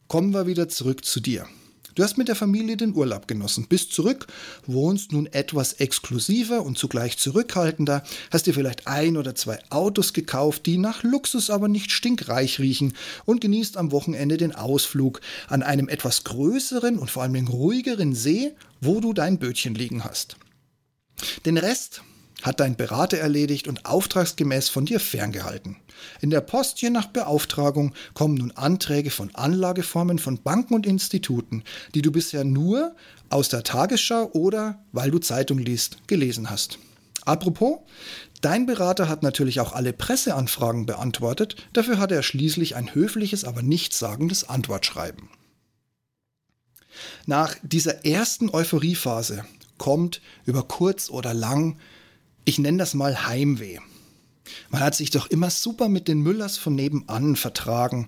Kommen 0.08 0.32
wir 0.32 0.46
wieder 0.46 0.68
zurück 0.68 1.04
zu 1.04 1.20
dir. 1.20 1.46
Du 1.96 2.04
hast 2.04 2.16
mit 2.16 2.28
der 2.28 2.36
Familie 2.36 2.76
den 2.76 2.94
Urlaub 2.94 3.26
genossen, 3.26 3.66
bist 3.68 3.92
zurück, 3.92 4.28
wohnst 4.66 5.12
nun 5.12 5.26
etwas 5.26 5.74
exklusiver 5.74 6.62
und 6.62 6.78
zugleich 6.78 7.18
zurückhaltender, 7.18 8.04
hast 8.30 8.46
dir 8.46 8.54
vielleicht 8.54 8.86
ein 8.86 9.16
oder 9.16 9.34
zwei 9.34 9.58
Autos 9.70 10.12
gekauft, 10.12 10.66
die 10.66 10.78
nach 10.78 11.02
Luxus 11.02 11.50
aber 11.50 11.68
nicht 11.68 11.90
stinkreich 11.90 12.60
riechen 12.60 12.94
und 13.24 13.40
genießt 13.40 13.76
am 13.76 13.90
Wochenende 13.90 14.36
den 14.36 14.54
Ausflug 14.54 15.20
an 15.48 15.62
einem 15.62 15.88
etwas 15.88 16.22
größeren 16.24 16.96
und 16.98 17.10
vor 17.10 17.24
allem 17.24 17.48
ruhigeren 17.48 18.14
See, 18.14 18.52
wo 18.80 19.00
du 19.00 19.12
dein 19.12 19.38
Bötchen 19.38 19.74
liegen 19.74 20.04
hast. 20.04 20.36
Den 21.44 21.58
Rest 21.58 22.02
hat 22.42 22.60
dein 22.60 22.76
Berater 22.76 23.18
erledigt 23.18 23.68
und 23.68 23.86
auftragsgemäß 23.86 24.68
von 24.68 24.86
dir 24.86 25.00
ferngehalten. 25.00 25.76
In 26.20 26.30
der 26.30 26.40
Post 26.40 26.80
je 26.80 26.90
nach 26.90 27.06
Beauftragung 27.06 27.94
kommen 28.14 28.36
nun 28.36 28.52
Anträge 28.52 29.10
von 29.10 29.34
Anlageformen 29.34 30.18
von 30.18 30.42
Banken 30.42 30.74
und 30.74 30.86
Instituten, 30.86 31.64
die 31.94 32.02
du 32.02 32.10
bisher 32.10 32.44
nur 32.44 32.94
aus 33.28 33.48
der 33.48 33.62
Tagesschau 33.62 34.30
oder, 34.32 34.82
weil 34.92 35.10
du 35.10 35.18
Zeitung 35.18 35.58
liest, 35.58 35.98
gelesen 36.06 36.50
hast. 36.50 36.78
Apropos, 37.26 37.80
dein 38.40 38.64
Berater 38.64 39.08
hat 39.08 39.22
natürlich 39.22 39.60
auch 39.60 39.72
alle 39.72 39.92
Presseanfragen 39.92 40.86
beantwortet, 40.86 41.56
dafür 41.74 41.98
hat 41.98 42.12
er 42.12 42.22
schließlich 42.22 42.76
ein 42.76 42.94
höfliches, 42.94 43.44
aber 43.44 43.62
nichtssagendes 43.62 44.48
Antwortschreiben. 44.48 45.28
Nach 47.26 47.54
dieser 47.62 48.04
ersten 48.04 48.50
Euphoriephase 48.50 49.44
kommt 49.80 50.20
über 50.44 50.62
kurz 50.62 51.10
oder 51.10 51.34
lang 51.34 51.76
ich 52.44 52.58
nenne 52.58 52.78
das 52.78 52.94
mal 52.94 53.26
Heimweh. 53.26 53.78
Man 54.70 54.82
hat 54.82 54.94
sich 54.94 55.10
doch 55.10 55.28
immer 55.28 55.50
super 55.50 55.88
mit 55.88 56.08
den 56.08 56.20
Müllers 56.20 56.58
von 56.58 56.74
nebenan 56.74 57.36
vertragen. 57.36 58.06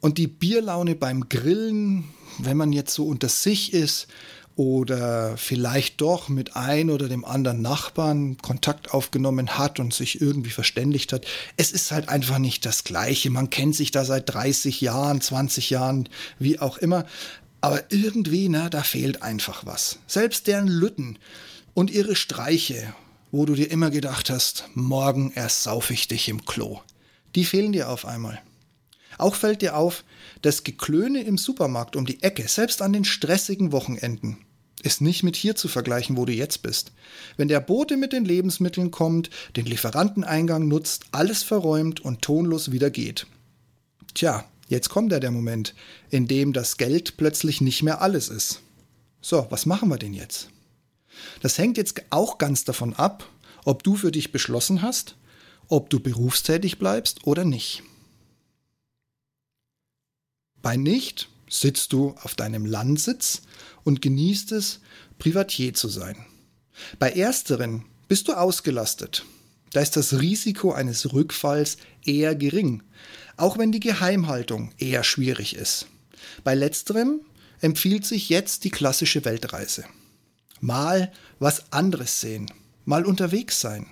Und 0.00 0.18
die 0.18 0.28
Bierlaune 0.28 0.94
beim 0.94 1.28
Grillen, 1.28 2.04
wenn 2.38 2.56
man 2.56 2.72
jetzt 2.72 2.94
so 2.94 3.06
unter 3.06 3.28
sich 3.28 3.72
ist 3.72 4.06
oder 4.54 5.36
vielleicht 5.36 6.00
doch 6.00 6.28
mit 6.28 6.54
ein 6.54 6.90
oder 6.90 7.08
dem 7.08 7.24
anderen 7.24 7.62
Nachbarn 7.62 8.36
Kontakt 8.36 8.92
aufgenommen 8.94 9.58
hat 9.58 9.80
und 9.80 9.92
sich 9.92 10.20
irgendwie 10.20 10.50
verständigt 10.50 11.12
hat, 11.12 11.26
es 11.56 11.72
ist 11.72 11.90
halt 11.90 12.08
einfach 12.08 12.38
nicht 12.38 12.64
das 12.64 12.84
Gleiche. 12.84 13.30
Man 13.30 13.50
kennt 13.50 13.74
sich 13.74 13.90
da 13.90 14.04
seit 14.04 14.32
30 14.32 14.80
Jahren, 14.80 15.20
20 15.20 15.70
Jahren, 15.70 16.08
wie 16.38 16.60
auch 16.60 16.76
immer. 16.76 17.06
Aber 17.64 17.82
irgendwie, 17.90 18.48
na, 18.48 18.68
da 18.68 18.82
fehlt 18.82 19.22
einfach 19.22 19.64
was. 19.64 19.98
Selbst 20.06 20.46
deren 20.46 20.68
Lütten 20.68 21.18
und 21.72 21.90
ihre 21.90 22.14
Streiche 22.14 22.94
wo 23.34 23.46
du 23.46 23.54
dir 23.56 23.68
immer 23.68 23.90
gedacht 23.90 24.30
hast, 24.30 24.68
morgen 24.74 25.32
erst 25.34 25.66
ich 25.90 26.06
dich 26.06 26.28
im 26.28 26.44
Klo. 26.44 26.78
Die 27.34 27.44
fehlen 27.44 27.72
dir 27.72 27.88
auf 27.88 28.06
einmal. 28.06 28.40
Auch 29.18 29.34
fällt 29.34 29.60
dir 29.60 29.76
auf, 29.76 30.04
das 30.42 30.62
Geklöne 30.62 31.20
im 31.24 31.36
Supermarkt 31.36 31.96
um 31.96 32.06
die 32.06 32.22
Ecke, 32.22 32.46
selbst 32.46 32.80
an 32.80 32.92
den 32.92 33.04
stressigen 33.04 33.72
Wochenenden, 33.72 34.36
ist 34.84 35.00
nicht 35.00 35.24
mit 35.24 35.34
hier 35.34 35.56
zu 35.56 35.66
vergleichen, 35.66 36.16
wo 36.16 36.26
du 36.26 36.32
jetzt 36.32 36.62
bist. 36.62 36.92
Wenn 37.36 37.48
der 37.48 37.58
Bote 37.58 37.96
mit 37.96 38.12
den 38.12 38.24
Lebensmitteln 38.24 38.92
kommt, 38.92 39.30
den 39.56 39.66
Lieferanteneingang 39.66 40.68
nutzt, 40.68 41.06
alles 41.10 41.42
verräumt 41.42 41.98
und 41.98 42.22
tonlos 42.22 42.70
wieder 42.70 42.90
geht. 42.90 43.26
Tja, 44.14 44.44
jetzt 44.68 44.88
kommt 44.88 45.12
ja 45.12 45.20
der 45.20 45.30
Moment, 45.30 45.74
in 46.10 46.26
dem 46.26 46.52
das 46.52 46.76
Geld 46.76 47.16
plötzlich 47.16 47.60
nicht 47.60 47.82
mehr 47.82 48.00
alles 48.00 48.28
ist. 48.28 48.60
So, 49.20 49.46
was 49.50 49.66
machen 49.66 49.88
wir 49.88 49.98
denn 49.98 50.14
jetzt? 50.14 50.48
Das 51.40 51.58
hängt 51.58 51.76
jetzt 51.76 52.02
auch 52.10 52.38
ganz 52.38 52.64
davon 52.64 52.94
ab, 52.94 53.28
ob 53.64 53.82
du 53.82 53.96
für 53.96 54.10
dich 54.10 54.32
beschlossen 54.32 54.82
hast, 54.82 55.16
ob 55.68 55.90
du 55.90 56.00
berufstätig 56.00 56.78
bleibst 56.78 57.26
oder 57.26 57.44
nicht. 57.44 57.82
Bei 60.60 60.76
nicht 60.76 61.28
sitzt 61.48 61.92
du 61.92 62.14
auf 62.22 62.34
deinem 62.34 62.66
Landsitz 62.66 63.42
und 63.84 64.02
genießt 64.02 64.52
es, 64.52 64.80
Privatier 65.18 65.74
zu 65.74 65.88
sein. 65.88 66.16
Bei 66.98 67.10
ersteren 67.10 67.84
bist 68.08 68.28
du 68.28 68.32
ausgelastet. 68.32 69.24
Da 69.74 69.80
ist 69.80 69.96
das 69.96 70.20
Risiko 70.20 70.72
eines 70.72 71.12
Rückfalls 71.12 71.76
eher 72.04 72.34
gering, 72.34 72.82
auch 73.36 73.58
wenn 73.58 73.72
die 73.72 73.80
Geheimhaltung 73.80 74.72
eher 74.78 75.04
schwierig 75.04 75.56
ist. 75.56 75.88
Bei 76.44 76.54
letzterem 76.54 77.20
empfiehlt 77.60 78.06
sich 78.06 78.28
jetzt 78.28 78.64
die 78.64 78.70
klassische 78.70 79.24
Weltreise 79.26 79.84
mal 80.64 81.12
was 81.38 81.72
anderes 81.72 82.20
sehen, 82.20 82.50
mal 82.84 83.04
unterwegs 83.04 83.60
sein, 83.60 83.86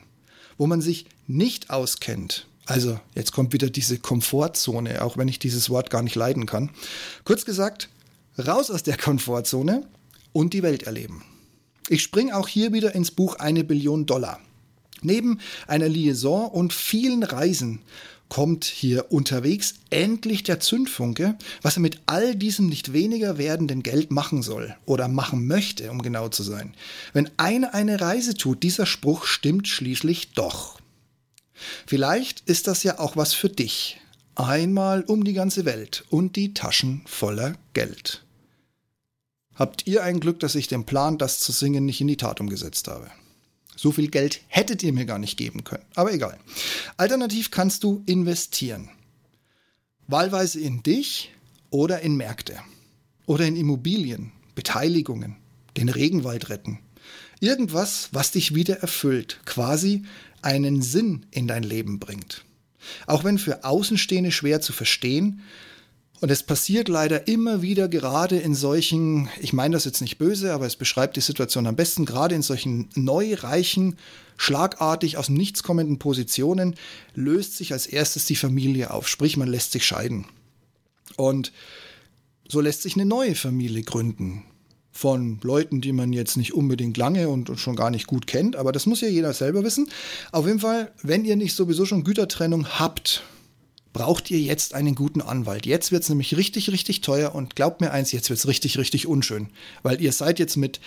wo 0.56 0.66
man 0.66 0.80
sich 0.80 1.06
nicht 1.26 1.70
auskennt. 1.70 2.46
Also 2.64 2.98
jetzt 3.14 3.32
kommt 3.32 3.52
wieder 3.52 3.68
diese 3.68 3.98
Komfortzone, 3.98 5.02
auch 5.02 5.16
wenn 5.16 5.28
ich 5.28 5.38
dieses 5.38 5.68
Wort 5.68 5.90
gar 5.90 6.02
nicht 6.02 6.14
leiden 6.14 6.46
kann. 6.46 6.70
Kurz 7.24 7.44
gesagt, 7.44 7.88
raus 8.38 8.70
aus 8.70 8.84
der 8.84 8.96
Komfortzone 8.96 9.86
und 10.32 10.54
die 10.54 10.62
Welt 10.62 10.84
erleben. 10.84 11.24
Ich 11.88 12.02
springe 12.02 12.36
auch 12.36 12.48
hier 12.48 12.72
wieder 12.72 12.94
ins 12.94 13.10
Buch 13.10 13.36
Eine 13.36 13.64
Billion 13.64 14.06
Dollar. 14.06 14.40
Neben 15.02 15.38
einer 15.66 15.88
Liaison 15.88 16.50
und 16.50 16.72
vielen 16.72 17.22
Reisen 17.22 17.80
kommt 18.32 18.64
hier 18.64 19.12
unterwegs 19.12 19.74
endlich 19.90 20.42
der 20.42 20.58
Zündfunke, 20.58 21.36
was 21.60 21.76
er 21.76 21.82
mit 21.82 22.00
all 22.06 22.34
diesem 22.34 22.66
nicht 22.66 22.94
weniger 22.94 23.36
werdenden 23.36 23.82
Geld 23.82 24.10
machen 24.10 24.42
soll 24.42 24.74
oder 24.86 25.06
machen 25.06 25.46
möchte, 25.46 25.90
um 25.90 26.00
genau 26.00 26.30
zu 26.30 26.42
sein. 26.42 26.72
Wenn 27.12 27.28
einer 27.36 27.74
eine 27.74 28.00
Reise 28.00 28.32
tut, 28.32 28.62
dieser 28.62 28.86
Spruch 28.86 29.26
stimmt 29.26 29.68
schließlich 29.68 30.32
doch. 30.32 30.80
Vielleicht 31.86 32.40
ist 32.48 32.68
das 32.68 32.82
ja 32.84 32.98
auch 32.98 33.16
was 33.18 33.34
für 33.34 33.50
dich. 33.50 34.00
Einmal 34.34 35.02
um 35.02 35.24
die 35.24 35.34
ganze 35.34 35.66
Welt 35.66 36.04
und 36.08 36.34
die 36.36 36.54
Taschen 36.54 37.02
voller 37.04 37.54
Geld. 37.74 38.24
Habt 39.54 39.86
ihr 39.86 40.02
ein 40.02 40.20
Glück, 40.20 40.40
dass 40.40 40.54
ich 40.54 40.68
den 40.68 40.86
Plan, 40.86 41.18
das 41.18 41.38
zu 41.38 41.52
singen, 41.52 41.84
nicht 41.84 42.00
in 42.00 42.08
die 42.08 42.16
Tat 42.16 42.40
umgesetzt 42.40 42.88
habe? 42.88 43.10
So 43.76 43.92
viel 43.92 44.08
Geld 44.08 44.40
hättet 44.48 44.82
ihr 44.82 44.92
mir 44.92 45.06
gar 45.06 45.18
nicht 45.18 45.36
geben 45.36 45.64
können. 45.64 45.84
Aber 45.94 46.12
egal. 46.12 46.38
Alternativ 46.96 47.50
kannst 47.50 47.84
du 47.84 48.02
investieren. 48.06 48.90
Wahlweise 50.06 50.60
in 50.60 50.82
dich 50.82 51.32
oder 51.70 52.00
in 52.00 52.16
Märkte. 52.16 52.58
Oder 53.26 53.46
in 53.46 53.56
Immobilien, 53.56 54.32
Beteiligungen, 54.54 55.36
den 55.76 55.88
Regenwald 55.88 56.50
retten. 56.50 56.80
Irgendwas, 57.40 58.08
was 58.12 58.32
dich 58.32 58.54
wieder 58.54 58.78
erfüllt, 58.78 59.40
quasi 59.46 60.04
einen 60.42 60.82
Sinn 60.82 61.26
in 61.30 61.48
dein 61.48 61.62
Leben 61.62 61.98
bringt. 61.98 62.44
Auch 63.06 63.24
wenn 63.24 63.38
für 63.38 63.64
Außenstehende 63.64 64.32
schwer 64.32 64.60
zu 64.60 64.72
verstehen, 64.72 65.40
und 66.22 66.30
es 66.30 66.44
passiert 66.44 66.88
leider 66.88 67.26
immer 67.26 67.62
wieder 67.62 67.88
gerade 67.88 68.38
in 68.38 68.54
solchen, 68.54 69.28
ich 69.40 69.52
meine 69.52 69.74
das 69.74 69.84
jetzt 69.84 70.00
nicht 70.00 70.18
böse, 70.18 70.54
aber 70.54 70.66
es 70.66 70.76
beschreibt 70.76 71.16
die 71.16 71.20
Situation 71.20 71.66
am 71.66 71.74
besten, 71.74 72.04
gerade 72.04 72.36
in 72.36 72.42
solchen 72.42 72.88
neu 72.94 73.34
reichen, 73.34 73.96
schlagartig 74.36 75.16
aus 75.18 75.26
dem 75.26 75.34
Nichts 75.34 75.64
kommenden 75.64 75.98
Positionen 75.98 76.76
löst 77.16 77.56
sich 77.56 77.72
als 77.72 77.86
erstes 77.86 78.24
die 78.24 78.36
Familie 78.36 78.92
auf, 78.92 79.08
sprich 79.08 79.36
man 79.36 79.48
lässt 79.48 79.72
sich 79.72 79.84
scheiden. 79.84 80.26
Und 81.16 81.52
so 82.48 82.60
lässt 82.60 82.82
sich 82.82 82.94
eine 82.94 83.04
neue 83.04 83.34
Familie 83.34 83.82
gründen 83.82 84.44
von 84.92 85.40
Leuten, 85.42 85.80
die 85.80 85.92
man 85.92 86.12
jetzt 86.12 86.36
nicht 86.36 86.54
unbedingt 86.54 86.96
lange 86.98 87.30
und 87.30 87.58
schon 87.58 87.74
gar 87.74 87.90
nicht 87.90 88.06
gut 88.06 88.28
kennt, 88.28 88.54
aber 88.54 88.70
das 88.70 88.86
muss 88.86 89.00
ja 89.00 89.08
jeder 89.08 89.32
selber 89.32 89.64
wissen. 89.64 89.90
Auf 90.30 90.46
jeden 90.46 90.60
Fall, 90.60 90.92
wenn 91.02 91.24
ihr 91.24 91.34
nicht 91.34 91.56
sowieso 91.56 91.84
schon 91.84 92.04
Gütertrennung 92.04 92.78
habt, 92.78 93.24
braucht 93.92 94.30
ihr 94.30 94.40
jetzt 94.40 94.74
einen 94.74 94.94
guten 94.94 95.20
Anwalt. 95.20 95.66
Jetzt 95.66 95.92
wird 95.92 96.02
es 96.02 96.08
nämlich 96.08 96.36
richtig, 96.36 96.70
richtig 96.70 97.00
teuer 97.02 97.34
und 97.34 97.56
glaubt 97.56 97.80
mir 97.80 97.90
eins, 97.90 98.12
jetzt 98.12 98.30
wird 98.30 98.38
es 98.38 98.48
richtig, 98.48 98.78
richtig 98.78 99.06
unschön. 99.06 99.48
Weil 99.82 100.00
ihr 100.00 100.12
seid 100.12 100.38
jetzt 100.38 100.56
mit, 100.56 100.80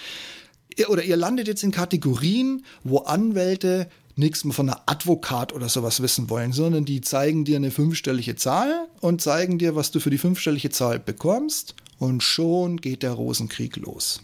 oder 0.87 1.03
ihr 1.03 1.17
landet 1.17 1.47
jetzt 1.47 1.63
in 1.63 1.71
Kategorien, 1.71 2.65
wo 2.83 2.99
Anwälte 2.99 3.89
nichts 4.15 4.45
von 4.49 4.69
einer 4.69 4.81
Advokat 4.85 5.53
oder 5.53 5.69
sowas 5.69 6.01
wissen 6.01 6.29
wollen, 6.29 6.53
sondern 6.53 6.85
die 6.85 7.01
zeigen 7.01 7.45
dir 7.45 7.57
eine 7.57 7.71
fünfstellige 7.71 8.35
Zahl 8.35 8.87
und 9.01 9.21
zeigen 9.21 9.59
dir, 9.59 9.75
was 9.75 9.91
du 9.91 9.99
für 9.99 10.09
die 10.09 10.17
fünfstellige 10.17 10.69
Zahl 10.69 10.99
bekommst 10.99 11.75
und 11.99 12.23
schon 12.23 12.77
geht 12.77 13.03
der 13.03 13.11
Rosenkrieg 13.11 13.75
los. 13.75 14.21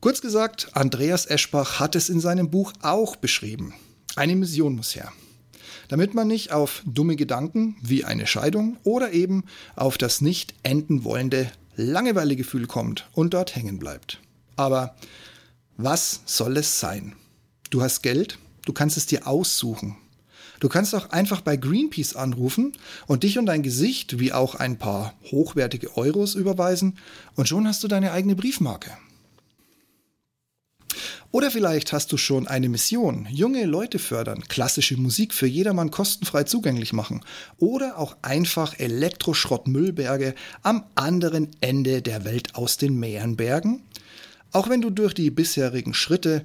Kurz 0.00 0.20
gesagt, 0.20 0.68
Andreas 0.74 1.26
Eschbach 1.26 1.80
hat 1.80 1.96
es 1.96 2.08
in 2.08 2.20
seinem 2.20 2.50
Buch 2.50 2.72
auch 2.82 3.16
beschrieben. 3.16 3.74
Eine 4.16 4.36
Mission 4.36 4.76
muss 4.76 4.94
her 4.94 5.12
damit 5.88 6.14
man 6.14 6.28
nicht 6.28 6.52
auf 6.52 6.82
dumme 6.86 7.16
Gedanken 7.16 7.76
wie 7.82 8.04
eine 8.04 8.26
Scheidung 8.26 8.76
oder 8.84 9.12
eben 9.12 9.44
auf 9.76 9.98
das 9.98 10.20
nicht 10.20 10.54
enden 10.62 11.04
wollende 11.04 11.50
Langeweilegefühl 11.76 12.66
kommt 12.66 13.08
und 13.12 13.34
dort 13.34 13.56
hängen 13.56 13.78
bleibt. 13.78 14.20
Aber 14.56 14.94
was 15.76 16.20
soll 16.26 16.56
es 16.56 16.78
sein? 16.78 17.14
Du 17.70 17.82
hast 17.82 18.02
Geld, 18.02 18.38
du 18.64 18.72
kannst 18.72 18.96
es 18.96 19.06
dir 19.06 19.26
aussuchen. 19.26 19.96
Du 20.60 20.68
kannst 20.68 20.94
auch 20.94 21.10
einfach 21.10 21.40
bei 21.40 21.56
Greenpeace 21.56 22.16
anrufen 22.16 22.72
und 23.06 23.22
dich 23.22 23.38
und 23.38 23.46
dein 23.46 23.62
Gesicht 23.62 24.18
wie 24.18 24.32
auch 24.32 24.54
ein 24.54 24.78
paar 24.78 25.14
hochwertige 25.30 25.96
Euros 25.96 26.36
überweisen 26.36 26.96
und 27.34 27.48
schon 27.48 27.66
hast 27.66 27.82
du 27.82 27.88
deine 27.88 28.12
eigene 28.12 28.36
Briefmarke. 28.36 28.92
Oder 31.34 31.50
vielleicht 31.50 31.92
hast 31.92 32.12
du 32.12 32.16
schon 32.16 32.46
eine 32.46 32.68
Mission, 32.68 33.26
junge 33.28 33.64
Leute 33.64 33.98
fördern, 33.98 34.44
klassische 34.46 34.96
Musik 34.96 35.34
für 35.34 35.48
jedermann 35.48 35.90
kostenfrei 35.90 36.44
zugänglich 36.44 36.92
machen 36.92 37.22
oder 37.58 37.98
auch 37.98 38.16
einfach 38.22 38.78
Elektroschrottmüllberge 38.78 40.36
am 40.62 40.84
anderen 40.94 41.50
Ende 41.60 42.02
der 42.02 42.24
Welt 42.24 42.54
aus 42.54 42.76
den 42.76 43.00
Meeren 43.00 43.34
bergen? 43.34 43.82
Auch 44.52 44.68
wenn 44.68 44.80
du 44.80 44.90
durch 44.90 45.12
die 45.12 45.32
bisherigen 45.32 45.92
Schritte 45.92 46.44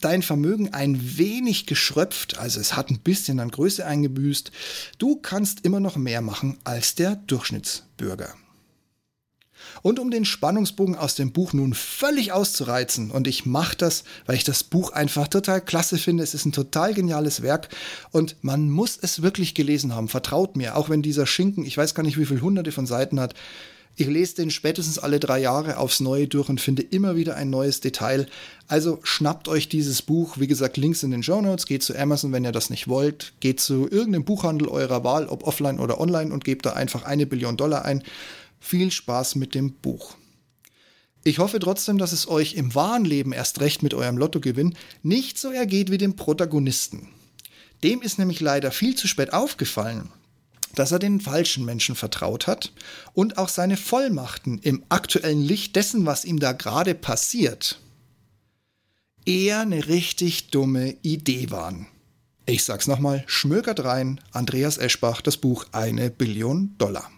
dein 0.00 0.22
Vermögen 0.22 0.74
ein 0.74 1.16
wenig 1.16 1.66
geschröpft, 1.66 2.38
also 2.38 2.58
es 2.58 2.74
hat 2.74 2.90
ein 2.90 2.98
bisschen 2.98 3.38
an 3.38 3.52
Größe 3.52 3.86
eingebüßt, 3.86 4.50
du 4.98 5.14
kannst 5.14 5.64
immer 5.64 5.78
noch 5.78 5.94
mehr 5.94 6.22
machen 6.22 6.58
als 6.64 6.96
der 6.96 7.14
Durchschnittsbürger. 7.14 8.34
Und 9.82 9.98
um 9.98 10.10
den 10.10 10.24
Spannungsbogen 10.24 10.96
aus 10.96 11.14
dem 11.14 11.32
Buch 11.32 11.52
nun 11.52 11.74
völlig 11.74 12.32
auszureizen, 12.32 13.10
und 13.10 13.26
ich 13.26 13.46
mache 13.46 13.76
das, 13.76 14.04
weil 14.26 14.36
ich 14.36 14.44
das 14.44 14.64
Buch 14.64 14.92
einfach 14.92 15.28
total 15.28 15.60
klasse 15.60 15.98
finde, 15.98 16.22
es 16.22 16.34
ist 16.34 16.46
ein 16.46 16.52
total 16.52 16.94
geniales 16.94 17.42
Werk 17.42 17.68
und 18.10 18.36
man 18.42 18.70
muss 18.70 18.98
es 19.00 19.22
wirklich 19.22 19.54
gelesen 19.54 19.94
haben, 19.94 20.08
vertraut 20.08 20.56
mir, 20.56 20.76
auch 20.76 20.88
wenn 20.88 21.02
dieser 21.02 21.26
Schinken, 21.26 21.64
ich 21.64 21.76
weiß 21.76 21.94
gar 21.94 22.02
nicht, 22.02 22.18
wie 22.18 22.26
viele 22.26 22.40
hunderte 22.40 22.72
von 22.72 22.86
Seiten 22.86 23.20
hat, 23.20 23.34
ich 24.00 24.06
lese 24.06 24.36
den 24.36 24.52
spätestens 24.52 25.00
alle 25.00 25.18
drei 25.18 25.40
Jahre 25.40 25.76
aufs 25.78 25.98
Neue 25.98 26.28
durch 26.28 26.48
und 26.48 26.60
finde 26.60 26.82
immer 26.82 27.16
wieder 27.16 27.34
ein 27.34 27.50
neues 27.50 27.80
Detail. 27.80 28.28
Also 28.68 29.00
schnappt 29.02 29.48
euch 29.48 29.68
dieses 29.68 30.02
Buch. 30.02 30.38
Wie 30.38 30.46
gesagt, 30.46 30.76
Links 30.76 31.02
in 31.02 31.10
den 31.10 31.24
Show 31.24 31.40
Notes. 31.40 31.66
Geht 31.66 31.82
zu 31.82 31.98
Amazon, 31.98 32.30
wenn 32.30 32.44
ihr 32.44 32.52
das 32.52 32.70
nicht 32.70 32.86
wollt. 32.86 33.32
Geht 33.40 33.58
zu 33.58 33.88
irgendeinem 33.90 34.24
Buchhandel 34.24 34.68
eurer 34.68 35.02
Wahl, 35.02 35.26
ob 35.26 35.44
offline 35.44 35.80
oder 35.80 36.00
online, 36.00 36.32
und 36.32 36.44
gebt 36.44 36.64
da 36.64 36.74
einfach 36.74 37.02
eine 37.02 37.26
Billion 37.26 37.56
Dollar 37.56 37.84
ein. 37.84 38.04
Viel 38.60 38.90
Spaß 38.90 39.36
mit 39.36 39.54
dem 39.54 39.72
Buch. 39.72 40.16
Ich 41.24 41.38
hoffe 41.38 41.58
trotzdem, 41.58 41.98
dass 41.98 42.12
es 42.12 42.28
euch 42.28 42.54
im 42.54 42.74
wahren 42.74 43.04
Leben 43.04 43.32
erst 43.32 43.60
recht 43.60 43.82
mit 43.82 43.94
eurem 43.94 44.16
Lottogewinn 44.16 44.74
nicht 45.02 45.38
so 45.38 45.50
ergeht 45.50 45.90
wie 45.90 45.98
dem 45.98 46.16
Protagonisten. 46.16 47.08
Dem 47.82 48.02
ist 48.02 48.18
nämlich 48.18 48.40
leider 48.40 48.72
viel 48.72 48.94
zu 48.94 49.06
spät 49.06 49.32
aufgefallen, 49.32 50.10
dass 50.74 50.92
er 50.92 50.98
den 50.98 51.20
falschen 51.20 51.64
Menschen 51.64 51.94
vertraut 51.94 52.46
hat 52.46 52.72
und 53.12 53.38
auch 53.38 53.48
seine 53.48 53.76
Vollmachten 53.76 54.58
im 54.58 54.82
aktuellen 54.88 55.42
Licht 55.42 55.76
dessen, 55.76 56.06
was 56.06 56.24
ihm 56.24 56.38
da 56.38 56.52
gerade 56.52 56.94
passiert, 56.94 57.80
eher 59.24 59.60
eine 59.60 59.88
richtig 59.88 60.50
dumme 60.50 60.96
Idee 61.02 61.50
waren. 61.50 61.86
Ich 62.46 62.64
sag's 62.64 62.86
nochmal, 62.86 63.24
schmökert 63.26 63.84
rein, 63.84 64.20
Andreas 64.32 64.78
Eschbach, 64.78 65.20
das 65.20 65.36
Buch 65.36 65.66
Eine 65.72 66.10
Billion 66.10 66.74
Dollar. 66.78 67.10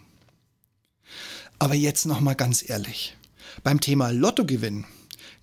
Aber 1.61 1.75
jetzt 1.75 2.07
nochmal 2.07 2.33
ganz 2.33 2.67
ehrlich. 2.67 3.15
Beim 3.63 3.79
Thema 3.79 4.09
Lottogewinn 4.09 4.85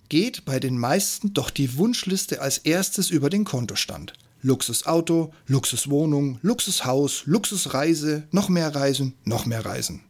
geht 0.09 0.43
bei 0.43 0.59
den 0.59 0.77
meisten 0.77 1.33
doch 1.33 1.49
die 1.49 1.77
Wunschliste 1.77 2.41
als 2.41 2.57
erstes 2.57 3.09
über 3.09 3.29
den 3.29 3.45
Kontostand. 3.45 4.11
Luxusauto, 4.41 5.33
Luxuswohnung, 5.47 6.37
Luxushaus, 6.41 7.23
Luxusreise, 7.25 8.27
noch 8.31 8.49
mehr 8.49 8.75
Reisen, 8.75 9.13
noch 9.23 9.45
mehr 9.45 9.65
Reisen. 9.65 10.01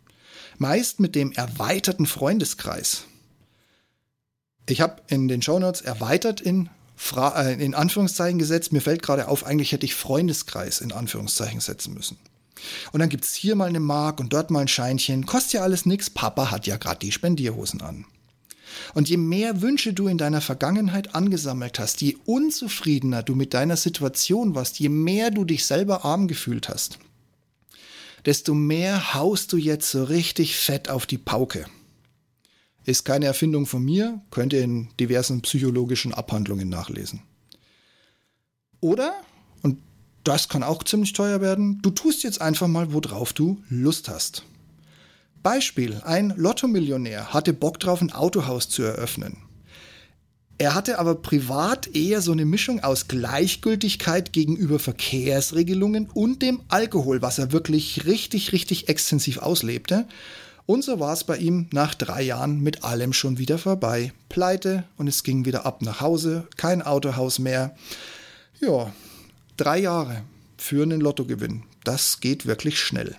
Meist 0.58 1.00
mit 1.00 1.14
dem 1.14 1.32
erweiterten 1.32 2.08
Freundeskreis. 2.08 3.04
Ich 4.68 4.82
habe 4.82 5.04
in 5.10 5.28
den 5.28 5.44
Shownotes 5.44 5.82
erweitert 5.82 6.42
in, 6.42 6.72
Fra 6.96 7.40
äh, 7.40 7.64
in 7.64 7.76
Anführungszeichen 7.76 8.40
gesetzt. 8.40 8.74
Mir 8.74 8.82
fällt 8.82 9.04
gerade 9.04 9.28
auf, 9.28 9.46
eigentlich 9.46 9.74
hätte 9.74 9.86
ich 9.86 9.94
Freundeskreis 9.94 10.82
in 10.82 10.92
Anführungszeichen 10.92 11.60
setzen 11.60 11.94
müssen. 11.94 12.18
Und 12.92 13.00
dann 13.00 13.10
gibt 13.10 13.26
es 13.26 13.34
hier 13.34 13.56
mal 13.56 13.70
eine 13.70 13.80
Mark 13.80 14.20
und 14.20 14.34
dort 14.34 14.52
mal 14.52 14.62
ein 14.62 14.68
Scheinchen. 14.68 15.26
Kostet 15.26 15.54
ja 15.54 15.62
alles 15.62 15.86
nichts. 15.86 16.10
Papa 16.10 16.52
hat 16.52 16.68
ja 16.68 16.78
gerade 16.78 17.00
die 17.00 17.12
Spendierhosen 17.12 17.82
an. 17.82 18.06
Und 18.94 19.10
je 19.10 19.18
mehr 19.18 19.62
Wünsche 19.62 19.94
du 19.94 20.08
in 20.08 20.18
deiner 20.18 20.42
Vergangenheit 20.42 21.16
angesammelt 21.16 21.80
hast, 21.80 22.02
je 22.02 22.18
unzufriedener 22.26 23.24
du 23.24 23.36
mit 23.36 23.54
deiner 23.54 23.78
Situation 23.78 24.56
warst, 24.56 24.80
je 24.80 24.90
mehr 24.90 25.32
du 25.32 25.46
dich 25.46 25.66
selber 25.66 26.06
arm 26.06 26.28
gefühlt 26.28 26.70
hast, 26.70 27.00
desto 28.26 28.54
mehr 28.54 29.14
haust 29.14 29.54
du 29.54 29.58
jetzt 29.58 29.90
so 29.90 30.04
richtig 30.04 30.56
fett 30.56 30.90
auf 30.90 31.06
die 31.06 31.18
Pauke. 31.18 31.66
Ist 32.86 33.06
keine 33.06 33.26
Erfindung 33.26 33.66
von 33.66 33.84
mir, 33.84 34.22
könnt 34.32 34.54
ihr 34.54 34.64
in 34.64 34.90
diversen 35.00 35.42
psychologischen 35.42 36.14
Abhandlungen 36.14 36.70
nachlesen. 36.70 37.22
Oder, 38.82 39.14
das 40.24 40.50
kann 40.50 40.64
auch 40.64 40.84
ziemlich 40.84 41.14
teuer 41.14 41.42
werden. 41.42 41.80
Du 41.82 41.90
tust 41.90 42.24
jetzt 42.24 42.42
einfach 42.42 42.68
mal, 42.68 42.94
worauf 42.94 43.34
du 43.34 43.62
Lust 43.70 44.10
hast. 44.10 44.44
Beispiel: 45.44 46.02
Ein 46.04 46.34
Lottomillionär 46.36 47.34
hatte 47.34 47.54
Bock 47.54 47.80
drauf, 47.80 48.02
ein 48.02 48.12
Autohaus 48.12 48.70
zu 48.70 48.84
eröffnen. 48.84 49.38
Er 50.62 50.76
hatte 50.76 51.00
aber 51.00 51.16
privat 51.16 51.96
eher 51.96 52.20
so 52.22 52.34
eine 52.34 52.44
Mischung 52.44 52.82
aus 52.82 53.08
Gleichgültigkeit 53.08 54.34
gegenüber 54.34 54.78
Verkehrsregelungen 54.78 56.10
und 56.14 56.42
dem 56.42 56.60
Alkohol, 56.68 57.22
was 57.22 57.40
er 57.40 57.54
wirklich 57.54 58.06
richtig, 58.06 58.52
richtig 58.52 58.90
extensiv 58.90 59.38
auslebte. 59.38 60.06
Und 60.66 60.84
so 60.84 61.00
war 61.00 61.14
es 61.14 61.24
bei 61.24 61.38
ihm 61.38 61.68
nach 61.72 61.96
drei 61.96 62.24
Jahren 62.24 62.60
mit 62.60 62.84
allem 62.84 63.14
schon 63.14 63.38
wieder 63.38 63.58
vorbei. 63.58 64.12
Pleite 64.28 64.84
und 64.98 65.08
es 65.08 65.24
ging 65.24 65.46
wieder 65.46 65.66
ab 65.66 65.82
nach 65.82 66.02
Hause, 66.02 66.46
kein 66.58 66.82
Autohaus 66.82 67.40
mehr. 67.40 67.74
Ja, 68.60 68.92
Drei 69.60 69.80
Jahre 69.80 70.24
für 70.56 70.84
einen 70.84 71.02
Lottogewinn. 71.02 71.64
Das 71.84 72.22
geht 72.22 72.46
wirklich 72.46 72.80
schnell. 72.80 73.18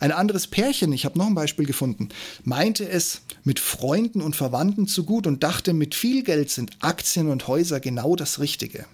Ein 0.00 0.12
anderes 0.12 0.46
Pärchen, 0.46 0.94
ich 0.94 1.04
habe 1.04 1.18
noch 1.18 1.26
ein 1.26 1.34
Beispiel 1.34 1.66
gefunden, 1.66 2.08
meinte 2.42 2.88
es 2.88 3.20
mit 3.42 3.60
Freunden 3.60 4.22
und 4.22 4.34
Verwandten 4.34 4.86
zu 4.86 5.04
gut 5.04 5.26
und 5.26 5.42
dachte, 5.42 5.74
mit 5.74 5.94
viel 5.94 6.22
Geld 6.22 6.48
sind 6.48 6.78
Aktien 6.80 7.28
und 7.28 7.48
Häuser 7.48 7.80
genau 7.80 8.16
das 8.16 8.40
Richtige. 8.40 8.86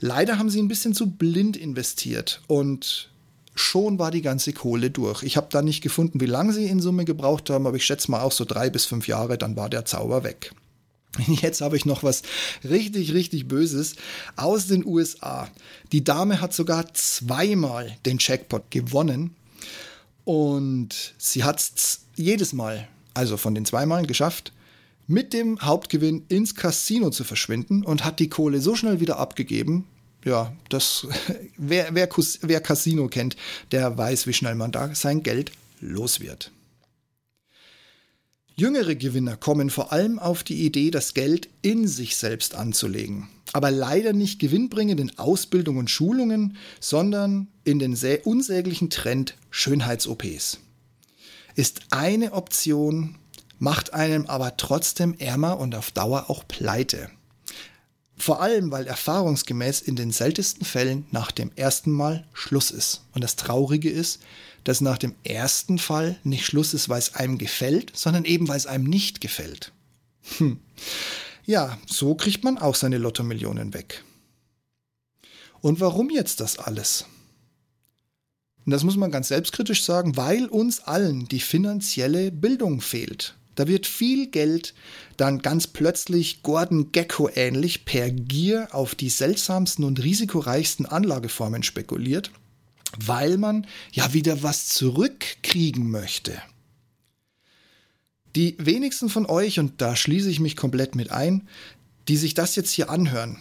Leider 0.00 0.38
haben 0.38 0.50
sie 0.50 0.60
ein 0.60 0.68
bisschen 0.68 0.92
zu 0.92 1.12
blind 1.12 1.56
investiert 1.56 2.42
und 2.46 3.08
schon 3.54 3.98
war 3.98 4.10
die 4.10 4.20
ganze 4.20 4.52
Kohle 4.52 4.90
durch. 4.90 5.22
Ich 5.22 5.38
habe 5.38 5.48
da 5.50 5.62
nicht 5.62 5.80
gefunden, 5.80 6.20
wie 6.20 6.26
lange 6.26 6.52
sie 6.52 6.66
in 6.66 6.80
Summe 6.80 7.06
gebraucht 7.06 7.48
haben, 7.48 7.66
aber 7.66 7.78
ich 7.78 7.86
schätze 7.86 8.10
mal 8.10 8.20
auch 8.20 8.32
so 8.32 8.44
drei 8.44 8.68
bis 8.68 8.84
fünf 8.84 9.08
Jahre, 9.08 9.38
dann 9.38 9.56
war 9.56 9.70
der 9.70 9.86
Zauber 9.86 10.24
weg. 10.24 10.52
Jetzt 11.26 11.60
habe 11.60 11.76
ich 11.76 11.84
noch 11.84 12.02
was 12.02 12.22
richtig, 12.64 13.12
richtig 13.12 13.48
Böses 13.48 13.96
aus 14.36 14.66
den 14.66 14.84
USA. 14.84 15.48
Die 15.92 16.04
Dame 16.04 16.40
hat 16.40 16.54
sogar 16.54 16.92
zweimal 16.94 17.96
den 18.06 18.18
Jackpot 18.18 18.70
gewonnen 18.70 19.34
und 20.24 21.14
sie 21.18 21.44
hat 21.44 21.60
es 21.60 22.00
jedes 22.14 22.52
Mal, 22.52 22.88
also 23.14 23.36
von 23.36 23.54
den 23.54 23.64
zweimal 23.64 24.06
geschafft, 24.06 24.52
mit 25.06 25.32
dem 25.32 25.60
Hauptgewinn 25.60 26.24
ins 26.28 26.54
Casino 26.54 27.10
zu 27.10 27.24
verschwinden 27.24 27.84
und 27.84 28.04
hat 28.04 28.20
die 28.20 28.28
Kohle 28.28 28.60
so 28.60 28.76
schnell 28.76 29.00
wieder 29.00 29.18
abgegeben. 29.18 29.84
Ja, 30.24 30.52
das, 30.68 31.06
wer, 31.56 31.88
wer, 31.92 32.08
wer 32.42 32.60
Casino 32.60 33.08
kennt, 33.08 33.36
der 33.72 33.98
weiß, 33.98 34.26
wie 34.26 34.32
schnell 34.32 34.54
man 34.54 34.72
da 34.72 34.94
sein 34.94 35.22
Geld 35.22 35.52
los 35.80 36.20
wird. 36.20 36.52
Jüngere 38.62 38.94
Gewinner 38.94 39.36
kommen 39.36 39.70
vor 39.70 39.92
allem 39.92 40.20
auf 40.20 40.44
die 40.44 40.64
Idee, 40.64 40.92
das 40.92 41.14
Geld 41.14 41.48
in 41.62 41.88
sich 41.88 42.14
selbst 42.14 42.54
anzulegen. 42.54 43.28
Aber 43.52 43.72
leider 43.72 44.12
nicht 44.12 44.38
gewinnbringend 44.38 45.00
in 45.00 45.18
Ausbildung 45.18 45.78
und 45.78 45.90
Schulungen, 45.90 46.56
sondern 46.78 47.48
in 47.64 47.80
den 47.80 47.98
unsäglichen 48.22 48.88
Trend 48.88 49.34
Schönheits-OPs. 49.50 50.60
Ist 51.56 51.80
eine 51.90 52.34
Option, 52.34 53.16
macht 53.58 53.94
einem 53.94 54.26
aber 54.26 54.56
trotzdem 54.56 55.14
ärmer 55.18 55.58
und 55.58 55.74
auf 55.74 55.90
Dauer 55.90 56.30
auch 56.30 56.46
pleite. 56.46 57.10
Vor 58.16 58.40
allem, 58.40 58.70
weil 58.70 58.86
erfahrungsgemäß 58.86 59.80
in 59.80 59.96
den 59.96 60.12
seltensten 60.12 60.64
Fällen 60.64 61.06
nach 61.10 61.32
dem 61.32 61.50
ersten 61.56 61.90
Mal 61.90 62.24
Schluss 62.32 62.70
ist. 62.70 63.02
Und 63.12 63.24
das 63.24 63.34
Traurige 63.34 63.90
ist, 63.90 64.20
dass 64.64 64.80
nach 64.80 64.98
dem 64.98 65.14
ersten 65.24 65.78
Fall 65.78 66.16
nicht 66.24 66.46
Schluss 66.46 66.74
ist, 66.74 66.88
weil 66.88 66.98
es 66.98 67.14
einem 67.14 67.38
gefällt, 67.38 67.92
sondern 67.94 68.24
eben 68.24 68.48
weil 68.48 68.56
es 68.56 68.66
einem 68.66 68.84
nicht 68.84 69.20
gefällt. 69.20 69.72
Hm. 70.38 70.60
Ja, 71.44 71.78
so 71.86 72.14
kriegt 72.14 72.44
man 72.44 72.58
auch 72.58 72.74
seine 72.74 72.98
Lottomillionen 72.98 73.74
weg. 73.74 74.04
Und 75.60 75.80
warum 75.80 76.10
jetzt 76.10 76.40
das 76.40 76.58
alles? 76.58 77.06
Und 78.64 78.70
das 78.70 78.84
muss 78.84 78.96
man 78.96 79.10
ganz 79.10 79.28
selbstkritisch 79.28 79.82
sagen, 79.82 80.16
weil 80.16 80.46
uns 80.46 80.80
allen 80.80 81.26
die 81.26 81.40
finanzielle 81.40 82.30
Bildung 82.30 82.80
fehlt. 82.80 83.34
Da 83.54 83.66
wird 83.66 83.86
viel 83.86 84.28
Geld 84.28 84.72
dann 85.16 85.40
ganz 85.40 85.66
plötzlich 85.66 86.42
Gordon 86.42 86.90
Gecko 86.92 87.28
ähnlich 87.34 87.84
per 87.84 88.10
Gier 88.10 88.68
auf 88.72 88.94
die 88.94 89.10
seltsamsten 89.10 89.84
und 89.84 90.02
risikoreichsten 90.02 90.86
Anlageformen 90.86 91.62
spekuliert 91.62 92.30
weil 92.98 93.38
man 93.38 93.66
ja 93.92 94.12
wieder 94.12 94.42
was 94.42 94.68
zurückkriegen 94.68 95.90
möchte. 95.90 96.40
Die 98.34 98.56
wenigsten 98.58 99.08
von 99.08 99.26
euch, 99.26 99.58
und 99.58 99.80
da 99.80 99.94
schließe 99.94 100.30
ich 100.30 100.40
mich 100.40 100.56
komplett 100.56 100.94
mit 100.94 101.10
ein, 101.10 101.48
die 102.08 102.16
sich 102.16 102.34
das 102.34 102.56
jetzt 102.56 102.70
hier 102.70 102.90
anhören, 102.90 103.38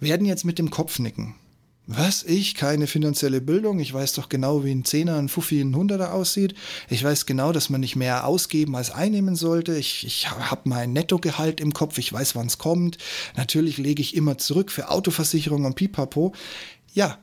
werden 0.00 0.26
jetzt 0.26 0.44
mit 0.44 0.58
dem 0.58 0.70
Kopf 0.70 0.98
nicken. 0.98 1.36
Was? 1.88 2.24
Ich? 2.24 2.56
Keine 2.56 2.88
finanzielle 2.88 3.40
Bildung? 3.40 3.78
Ich 3.78 3.94
weiß 3.94 4.14
doch 4.14 4.28
genau, 4.28 4.64
wie 4.64 4.72
ein 4.72 4.84
Zehner, 4.84 5.16
ein 5.18 5.28
Fuffi, 5.28 5.60
ein 5.60 5.76
Hunderter 5.76 6.12
aussieht. 6.12 6.54
Ich 6.90 7.04
weiß 7.04 7.26
genau, 7.26 7.52
dass 7.52 7.70
man 7.70 7.80
nicht 7.80 7.94
mehr 7.94 8.26
ausgeben 8.26 8.74
als 8.74 8.90
einnehmen 8.90 9.36
sollte. 9.36 9.76
Ich, 9.76 10.04
ich 10.04 10.28
habe 10.28 10.62
mein 10.68 10.92
Nettogehalt 10.92 11.60
im 11.60 11.72
Kopf. 11.72 11.98
Ich 11.98 12.12
weiß, 12.12 12.34
wann 12.34 12.48
es 12.48 12.58
kommt. 12.58 12.98
Natürlich 13.36 13.78
lege 13.78 14.02
ich 14.02 14.16
immer 14.16 14.36
zurück 14.36 14.72
für 14.72 14.90
Autoversicherung 14.90 15.64
und 15.64 15.76
Pipapo. 15.76 16.34
Ja, 16.92 17.18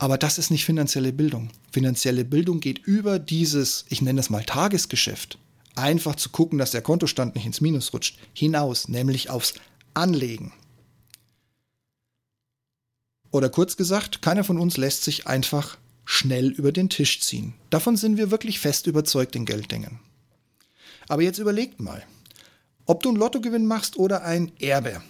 aber 0.00 0.16
das 0.16 0.38
ist 0.38 0.50
nicht 0.50 0.64
finanzielle 0.64 1.12
Bildung. 1.12 1.50
Finanzielle 1.72 2.24
Bildung 2.24 2.60
geht 2.60 2.78
über 2.78 3.18
dieses, 3.18 3.84
ich 3.90 4.00
nenne 4.00 4.16
das 4.16 4.30
mal 4.30 4.42
Tagesgeschäft. 4.42 5.36
Einfach 5.74 6.14
zu 6.14 6.30
gucken, 6.30 6.58
dass 6.58 6.70
der 6.70 6.80
Kontostand 6.80 7.34
nicht 7.34 7.44
ins 7.44 7.60
Minus 7.60 7.92
rutscht. 7.92 8.18
Hinaus, 8.32 8.88
nämlich 8.88 9.28
aufs 9.28 9.54
Anlegen. 9.92 10.54
Oder 13.30 13.50
kurz 13.50 13.76
gesagt, 13.76 14.22
keiner 14.22 14.42
von 14.42 14.58
uns 14.58 14.78
lässt 14.78 15.04
sich 15.04 15.26
einfach 15.26 15.76
schnell 16.06 16.48
über 16.48 16.72
den 16.72 16.88
Tisch 16.88 17.20
ziehen. 17.20 17.52
Davon 17.68 17.98
sind 17.98 18.16
wir 18.16 18.30
wirklich 18.30 18.58
fest 18.58 18.86
überzeugt 18.86 19.36
in 19.36 19.44
Gelddingen. 19.44 20.00
Aber 21.08 21.20
jetzt 21.20 21.38
überlegt 21.38 21.78
mal, 21.78 22.02
ob 22.86 23.02
du 23.02 23.10
einen 23.10 23.18
Lottogewinn 23.18 23.66
machst 23.66 23.98
oder 23.98 24.24
ein 24.24 24.50
Erbe. 24.60 25.02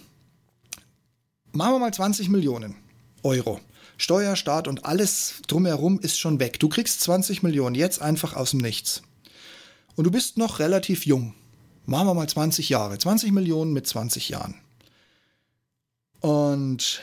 Machen 1.53 1.75
wir 1.75 1.79
mal 1.79 1.93
20 1.93 2.27
Millionen 2.27 2.75
Euro. 3.23 3.61
Steuer, 4.01 4.35
Staat 4.35 4.67
und 4.67 4.83
alles 4.83 5.35
drumherum 5.47 5.99
ist 5.99 6.19
schon 6.19 6.39
weg. 6.39 6.59
Du 6.59 6.69
kriegst 6.69 7.01
20 7.01 7.43
Millionen 7.43 7.75
jetzt 7.75 8.01
einfach 8.01 8.35
aus 8.35 8.49
dem 8.49 8.59
Nichts. 8.59 9.03
Und 9.95 10.05
du 10.05 10.11
bist 10.11 10.37
noch 10.37 10.57
relativ 10.57 11.05
jung. 11.05 11.35
Machen 11.85 12.07
wir 12.07 12.15
mal 12.15 12.27
20 12.27 12.69
Jahre. 12.69 12.97
20 12.97 13.31
Millionen 13.31 13.73
mit 13.73 13.85
20 13.85 14.29
Jahren. 14.29 14.55
Und 16.19 17.01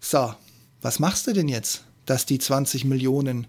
so, 0.00 0.32
was 0.80 1.00
machst 1.00 1.26
du 1.26 1.32
denn 1.32 1.48
jetzt, 1.48 1.82
dass 2.06 2.26
die 2.26 2.38
20 2.38 2.84
Millionen, 2.84 3.48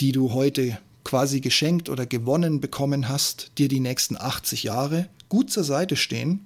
die 0.00 0.10
du 0.10 0.32
heute 0.32 0.78
quasi 1.04 1.40
geschenkt 1.40 1.88
oder 1.88 2.06
gewonnen 2.06 2.60
bekommen 2.60 3.08
hast, 3.08 3.52
dir 3.58 3.68
die 3.68 3.80
nächsten 3.80 4.16
80 4.16 4.64
Jahre 4.64 5.08
gut 5.28 5.52
zur 5.52 5.62
Seite 5.62 5.94
stehen 5.94 6.40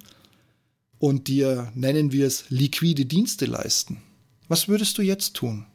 und 0.99 1.27
dir, 1.27 1.71
nennen 1.73 2.11
wir 2.11 2.27
es, 2.27 2.45
liquide 2.49 3.05
Dienste 3.05 3.47
leisten? 3.47 4.03
Was 4.47 4.67
würdest 4.67 4.97
du 4.97 5.01
jetzt 5.01 5.33
tun? 5.35 5.65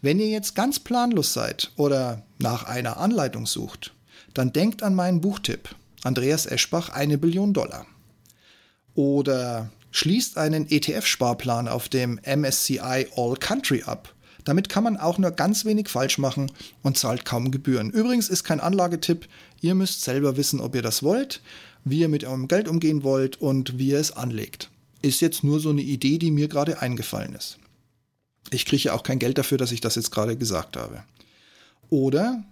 Wenn 0.00 0.18
ihr 0.18 0.28
jetzt 0.28 0.54
ganz 0.54 0.78
planlos 0.78 1.32
seid 1.32 1.72
oder 1.76 2.22
nach 2.38 2.64
einer 2.64 2.98
Anleitung 2.98 3.46
sucht, 3.46 3.94
dann 4.34 4.52
denkt 4.52 4.82
an 4.82 4.94
meinen 4.94 5.20
Buchtipp 5.20 5.74
Andreas 6.04 6.46
Eschbach 6.46 6.90
eine 6.90 7.18
Billion 7.18 7.52
Dollar. 7.52 7.86
Oder 8.94 9.70
schließt 9.90 10.38
einen 10.38 10.70
ETF-Sparplan 10.70 11.68
auf 11.68 11.88
dem 11.88 12.20
MSCI 12.24 13.08
All 13.16 13.36
Country 13.36 13.82
ab. 13.84 14.14
Damit 14.44 14.68
kann 14.68 14.84
man 14.84 14.96
auch 14.96 15.18
nur 15.18 15.30
ganz 15.32 15.64
wenig 15.64 15.88
falsch 15.88 16.18
machen 16.18 16.50
und 16.82 16.96
zahlt 16.96 17.24
kaum 17.24 17.50
Gebühren. 17.50 17.90
Übrigens 17.90 18.28
ist 18.28 18.44
kein 18.44 18.60
Anlagetipp, 18.60 19.28
ihr 19.60 19.74
müsst 19.74 20.02
selber 20.02 20.36
wissen, 20.36 20.60
ob 20.60 20.74
ihr 20.74 20.82
das 20.82 21.02
wollt, 21.02 21.42
wie 21.84 22.00
ihr 22.00 22.08
mit 22.08 22.24
eurem 22.24 22.48
Geld 22.48 22.68
umgehen 22.68 23.02
wollt 23.02 23.40
und 23.40 23.78
wie 23.78 23.88
ihr 23.88 23.98
es 23.98 24.12
anlegt. 24.12 24.70
Ist 25.02 25.20
jetzt 25.20 25.44
nur 25.44 25.60
so 25.60 25.70
eine 25.70 25.82
Idee, 25.82 26.18
die 26.18 26.30
mir 26.30 26.48
gerade 26.48 26.80
eingefallen 26.80 27.34
ist. 27.34 27.58
Ich 28.50 28.64
kriege 28.64 28.84
ja 28.84 28.94
auch 28.94 29.02
kein 29.02 29.18
Geld 29.18 29.38
dafür, 29.38 29.58
dass 29.58 29.72
ich 29.72 29.80
das 29.80 29.94
jetzt 29.94 30.10
gerade 30.10 30.36
gesagt 30.36 30.76
habe. 30.76 31.04
Oder 31.90 32.42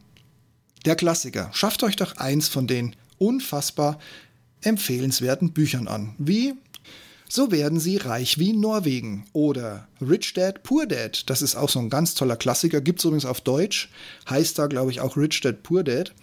der 0.85 0.97
Klassiker. 0.97 1.51
Schafft 1.53 1.83
euch 1.83 1.97
doch 1.97 2.17
eins 2.17 2.49
von 2.49 2.67
den 2.67 2.95
unfassbar 3.19 3.99
empfehlenswerten 4.61 5.53
Büchern 5.53 5.89
an, 5.89 6.15
wie 6.19 6.55
so 7.29 7.51
werden 7.51 7.81
sie 7.81 7.97
reich 7.97 8.39
wie 8.39 8.53
Norwegen. 8.53 9.27
Oder 9.33 9.89
Rich 10.01 10.35
Dad, 10.35 10.63
Poor 10.63 10.87
Dad. 10.87 11.29
Das 11.29 11.43
ist 11.43 11.57
auch 11.57 11.69
so 11.69 11.81
ein 11.81 11.91
ganz 11.91 12.15
toller 12.15 12.37
Klassiker. 12.37 12.81
Gibt 12.81 13.01
es 13.01 13.05
übrigens 13.05 13.25
auf 13.25 13.41
Deutsch. 13.41 13.89
Heißt 14.31 14.59
da, 14.59 14.69
glaube 14.69 14.93
ich, 14.93 15.01
auch 15.01 15.17
Rich 15.17 15.41
Dad, 15.41 15.63
Poor 15.65 15.83
Dad. 15.83 16.15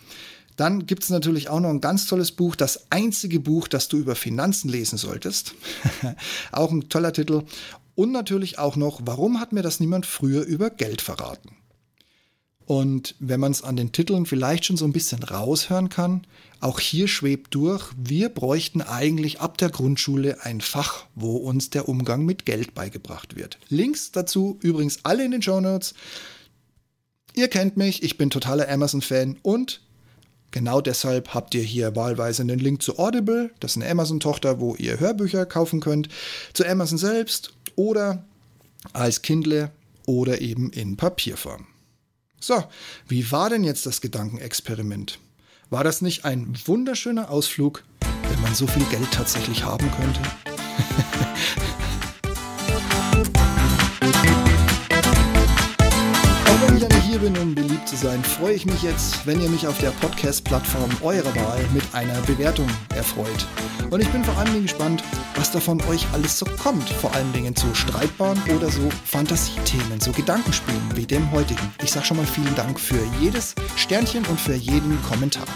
Dann 0.55 0.85
gibt 0.85 1.03
es 1.03 1.09
natürlich 1.09 1.49
auch 1.49 1.59
noch 1.59 1.69
ein 1.69 1.81
ganz 1.81 2.05
tolles 2.05 2.31
Buch, 2.31 2.55
das 2.55 2.91
einzige 2.91 3.39
Buch, 3.39 3.67
das 3.67 3.87
du 3.87 3.97
über 3.97 4.15
Finanzen 4.15 4.69
lesen 4.69 4.97
solltest. 4.97 5.55
auch 6.51 6.71
ein 6.71 6.89
toller 6.89 7.13
Titel. 7.13 7.43
Und 7.95 8.11
natürlich 8.11 8.59
auch 8.59 8.75
noch, 8.75 9.01
warum 9.05 9.39
hat 9.39 9.53
mir 9.53 9.61
das 9.61 9.79
niemand 9.79 10.05
früher 10.05 10.43
über 10.43 10.69
Geld 10.69 11.01
verraten? 11.01 11.57
Und 12.65 13.15
wenn 13.19 13.39
man 13.39 13.51
es 13.51 13.61
an 13.61 13.75
den 13.75 13.91
Titeln 13.91 14.25
vielleicht 14.25 14.65
schon 14.65 14.77
so 14.77 14.85
ein 14.85 14.93
bisschen 14.93 15.21
raushören 15.21 15.89
kann, 15.89 16.25
auch 16.61 16.79
hier 16.79 17.09
schwebt 17.09 17.53
durch, 17.55 17.91
wir 17.97 18.29
bräuchten 18.29 18.81
eigentlich 18.81 19.41
ab 19.41 19.57
der 19.57 19.69
Grundschule 19.69 20.43
ein 20.45 20.61
Fach, 20.61 21.05
wo 21.13 21.35
uns 21.35 21.71
der 21.71 21.89
Umgang 21.89 22.23
mit 22.23 22.45
Geld 22.45 22.73
beigebracht 22.73 23.35
wird. 23.35 23.59
Links 23.67 24.11
dazu 24.11 24.57
übrigens 24.61 24.99
alle 25.03 25.25
in 25.25 25.31
den 25.31 25.41
Show 25.41 25.59
Notes. 25.59 25.93
Ihr 27.35 27.49
kennt 27.49 27.75
mich, 27.75 28.01
ich 28.01 28.17
bin 28.17 28.29
totaler 28.29 28.69
Amazon-Fan 28.69 29.39
und 29.41 29.81
genau 30.53 30.79
deshalb 30.79 31.33
habt 31.33 31.53
ihr 31.55 31.63
hier 31.63 31.97
wahlweise 31.97 32.43
einen 32.43 32.59
Link 32.59 32.81
zu 32.81 32.97
Audible, 32.97 33.51
das 33.59 33.71
ist 33.71 33.81
eine 33.81 33.91
Amazon-Tochter, 33.91 34.61
wo 34.61 34.75
ihr 34.75 35.01
Hörbücher 35.01 35.45
kaufen 35.45 35.81
könnt, 35.81 36.07
zu 36.53 36.65
Amazon 36.65 36.97
selbst 36.97 37.51
oder 37.75 38.23
als 38.93 39.21
Kindle 39.21 39.71
oder 40.05 40.39
eben 40.39 40.71
in 40.71 40.95
Papierform. 40.95 41.67
So, 42.39 42.63
wie 43.07 43.31
war 43.31 43.49
denn 43.49 43.65
jetzt 43.65 43.85
das 43.85 43.99
Gedankenexperiment? 43.99 45.19
War 45.69 45.83
das 45.83 46.01
nicht 46.01 46.23
ein 46.23 46.53
wunderschöner 46.65 47.29
Ausflug, 47.29 47.83
wenn 48.29 48.41
man 48.41 48.53
so 48.53 48.67
viel 48.67 48.85
Geld 48.85 49.11
tatsächlich 49.11 49.65
haben 49.65 49.89
könnte? 49.91 50.21
hier 57.13 57.19
bin, 57.19 57.37
um 57.37 57.53
beliebt 57.83 57.89
zu 57.89 57.95
sein, 57.95 58.23
freue 58.23 58.53
ich 58.53 58.65
mich 58.65 58.81
jetzt, 58.83 59.25
wenn 59.25 59.41
ihr 59.41 59.49
mich 59.49 59.67
auf 59.67 59.77
der 59.79 59.91
Podcast-Plattform 59.91 60.89
eurer 61.01 61.35
Wahl 61.35 61.65
mit 61.73 61.83
einer 61.93 62.19
Bewertung 62.21 62.67
erfreut. 62.95 63.47
Und 63.89 64.01
ich 64.01 64.09
bin 64.09 64.23
vor 64.23 64.37
allen 64.37 64.51
Dingen 64.51 64.63
gespannt, 64.63 65.03
was 65.35 65.51
davon 65.51 65.81
euch 65.89 66.05
alles 66.13 66.39
so 66.39 66.45
kommt. 66.61 66.89
Vor 66.89 67.13
allen 67.13 67.31
Dingen 67.33 67.55
zu 67.55 67.73
streitbaren 67.73 68.41
oder 68.55 68.69
so 68.69 68.89
Fantasiethemen, 69.05 69.99
so 69.99 70.11
Gedankenspielen 70.11 70.81
wie 70.95 71.05
dem 71.05 71.29
heutigen. 71.31 71.73
Ich 71.83 71.91
sage 71.91 72.05
schon 72.05 72.17
mal 72.17 72.25
vielen 72.25 72.55
Dank 72.55 72.79
für 72.79 72.99
jedes 73.19 73.55
Sternchen 73.75 74.25
und 74.25 74.39
für 74.39 74.55
jeden 74.55 75.01
Kommentar. 75.03 75.47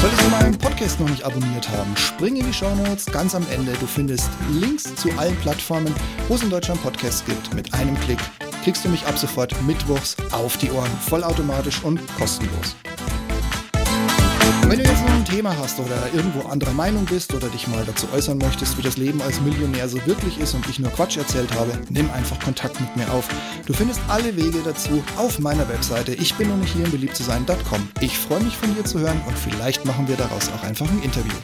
Solltest 0.00 0.22
du 0.22 0.28
meinen 0.30 0.58
Podcast 0.58 1.00
noch 1.00 1.08
nicht 1.08 1.24
abonniert 1.24 1.68
haben, 1.68 1.96
spring 1.96 2.36
in 2.36 2.46
die 2.46 2.52
Show 2.52 2.74
Notes 2.74 3.06
ganz 3.06 3.34
am 3.34 3.46
Ende. 3.50 3.72
Du 3.80 3.86
findest 3.86 4.28
Links 4.52 4.94
zu 4.96 5.10
allen 5.16 5.36
Plattformen, 5.36 5.94
wo 6.28 6.34
es 6.34 6.42
in 6.42 6.50
Deutschland 6.50 6.82
Podcasts 6.82 7.24
gibt, 7.24 7.54
mit 7.54 7.72
einem 7.74 7.98
Klick 8.00 8.18
kriegst 8.62 8.84
du 8.84 8.88
mich 8.88 9.06
ab 9.06 9.18
sofort 9.18 9.60
mittwochs 9.62 10.16
auf 10.30 10.56
die 10.56 10.70
Ohren, 10.70 10.90
vollautomatisch 11.08 11.82
und 11.82 12.00
kostenlos. 12.16 12.76
Wenn 14.68 14.78
du 14.78 14.88
jetzt 14.88 15.02
noch 15.02 15.12
ein 15.12 15.24
Thema 15.24 15.54
hast 15.58 15.78
oder 15.80 16.08
irgendwo 16.14 16.48
anderer 16.48 16.72
Meinung 16.72 17.04
bist 17.04 17.34
oder 17.34 17.48
dich 17.48 17.66
mal 17.68 17.84
dazu 17.84 18.06
äußern 18.14 18.38
möchtest, 18.38 18.78
wie 18.78 18.82
das 18.82 18.96
Leben 18.96 19.20
als 19.20 19.40
Millionär 19.40 19.86
so 19.88 19.98
wirklich 20.06 20.38
ist 20.38 20.54
und 20.54 20.66
ich 20.68 20.78
nur 20.78 20.90
Quatsch 20.92 21.18
erzählt 21.18 21.52
habe, 21.54 21.72
nimm 21.90 22.10
einfach 22.10 22.38
Kontakt 22.40 22.80
mit 22.80 22.96
mir 22.96 23.12
auf. 23.12 23.28
Du 23.66 23.74
findest 23.74 24.00
alle 24.08 24.34
Wege 24.34 24.60
dazu 24.64 25.04
auf 25.18 25.40
meiner 25.40 25.68
Webseite 25.68 26.14
ich 26.14 26.34
bin 26.36 26.48
noch 26.48 26.56
nicht 26.56 26.72
hier 26.72 26.86
im 26.86 26.90
beliebt 26.90 27.16
zu 27.16 27.22
sein.com. 27.22 27.88
Ich 28.00 28.16
freue 28.16 28.42
mich 28.42 28.56
von 28.56 28.74
dir 28.74 28.84
zu 28.84 29.00
hören 29.00 29.20
und 29.26 29.36
vielleicht 29.36 29.84
machen 29.84 30.08
wir 30.08 30.16
daraus 30.16 30.48
auch 30.48 30.62
einfach 30.62 30.88
ein 30.88 31.02
Interview. 31.02 31.34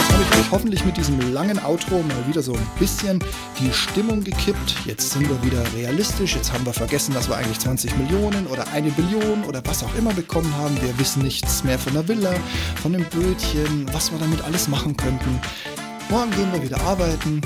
Jetzt 0.00 0.12
habe 0.14 0.22
ich 0.22 0.38
euch 0.40 0.50
hoffentlich 0.50 0.84
mit 0.86 0.96
diesem 0.96 1.34
langen 1.34 1.62
Outro 1.62 2.02
mal 2.02 2.26
wieder 2.26 2.40
so 2.40 2.54
ein 2.54 2.66
bisschen 2.78 3.22
die 3.60 3.70
Stimmung 3.70 4.24
gekippt. 4.24 4.76
Jetzt 4.86 5.10
sind 5.10 5.28
wir 5.28 5.42
wieder 5.42 5.62
realistisch. 5.74 6.36
Jetzt 6.36 6.50
haben 6.54 6.64
wir 6.64 6.72
vergessen, 6.72 7.12
dass 7.12 7.28
wir 7.28 7.36
eigentlich 7.36 7.58
20 7.58 7.98
Millionen 7.98 8.46
oder 8.46 8.66
eine 8.72 8.90
Billion 8.92 9.44
oder 9.44 9.60
was 9.66 9.84
auch 9.84 9.94
immer 9.96 10.14
bekommen 10.14 10.56
haben. 10.56 10.74
Wir 10.80 10.98
wissen 10.98 11.22
nichts 11.22 11.64
mehr 11.64 11.78
von 11.78 11.92
der 11.92 12.08
Villa, 12.08 12.32
von 12.80 12.94
dem 12.94 13.04
Bötchen, 13.04 13.92
was 13.92 14.10
wir 14.10 14.18
damit 14.18 14.42
alles 14.42 14.68
machen 14.68 14.96
könnten. 14.96 15.38
Morgen 16.08 16.30
gehen 16.30 16.50
wir 16.50 16.62
wieder 16.62 16.80
arbeiten 16.80 17.42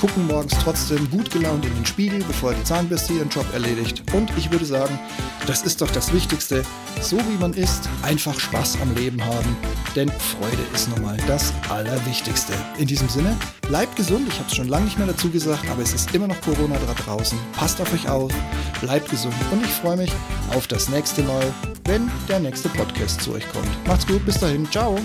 gucken 0.00 0.26
morgens 0.26 0.54
trotzdem 0.62 1.10
gut 1.10 1.30
gelaunt 1.30 1.64
in 1.64 1.74
den 1.74 1.86
Spiegel, 1.86 2.22
bevor 2.24 2.54
die 2.54 2.62
Zahnbürste 2.64 3.14
ihren 3.14 3.28
Job 3.28 3.46
erledigt. 3.52 4.02
Und 4.12 4.30
ich 4.36 4.50
würde 4.50 4.64
sagen, 4.64 4.98
das 5.46 5.62
ist 5.62 5.80
doch 5.80 5.90
das 5.90 6.12
Wichtigste. 6.12 6.62
So 7.00 7.16
wie 7.16 7.38
man 7.40 7.52
ist, 7.52 7.88
einfach 8.02 8.38
Spaß 8.38 8.78
am 8.82 8.94
Leben 8.94 9.24
haben. 9.24 9.56
Denn 9.96 10.08
Freude 10.08 10.62
ist 10.74 10.88
nun 10.88 11.02
mal 11.02 11.16
das 11.26 11.52
Allerwichtigste. 11.68 12.52
In 12.78 12.86
diesem 12.86 13.08
Sinne, 13.08 13.36
bleibt 13.62 13.96
gesund. 13.96 14.28
Ich 14.28 14.38
habe 14.38 14.48
es 14.48 14.54
schon 14.54 14.68
lange 14.68 14.84
nicht 14.84 14.98
mehr 14.98 15.06
dazu 15.06 15.30
gesagt, 15.30 15.68
aber 15.70 15.82
es 15.82 15.94
ist 15.94 16.14
immer 16.14 16.28
noch 16.28 16.40
Corona 16.42 16.76
da 16.86 16.94
draußen. 16.94 17.38
Passt 17.52 17.80
auf 17.80 17.92
euch 17.92 18.08
auf, 18.08 18.32
bleibt 18.80 19.10
gesund. 19.10 19.34
Und 19.50 19.64
ich 19.64 19.70
freue 19.70 19.96
mich 19.96 20.12
auf 20.54 20.66
das 20.66 20.88
nächste 20.88 21.22
Mal, 21.22 21.52
wenn 21.84 22.10
der 22.28 22.40
nächste 22.40 22.68
Podcast 22.68 23.22
zu 23.22 23.32
euch 23.32 23.48
kommt. 23.52 23.86
Macht's 23.86 24.06
gut, 24.06 24.24
bis 24.24 24.38
dahin. 24.38 24.70
Ciao. 24.70 24.98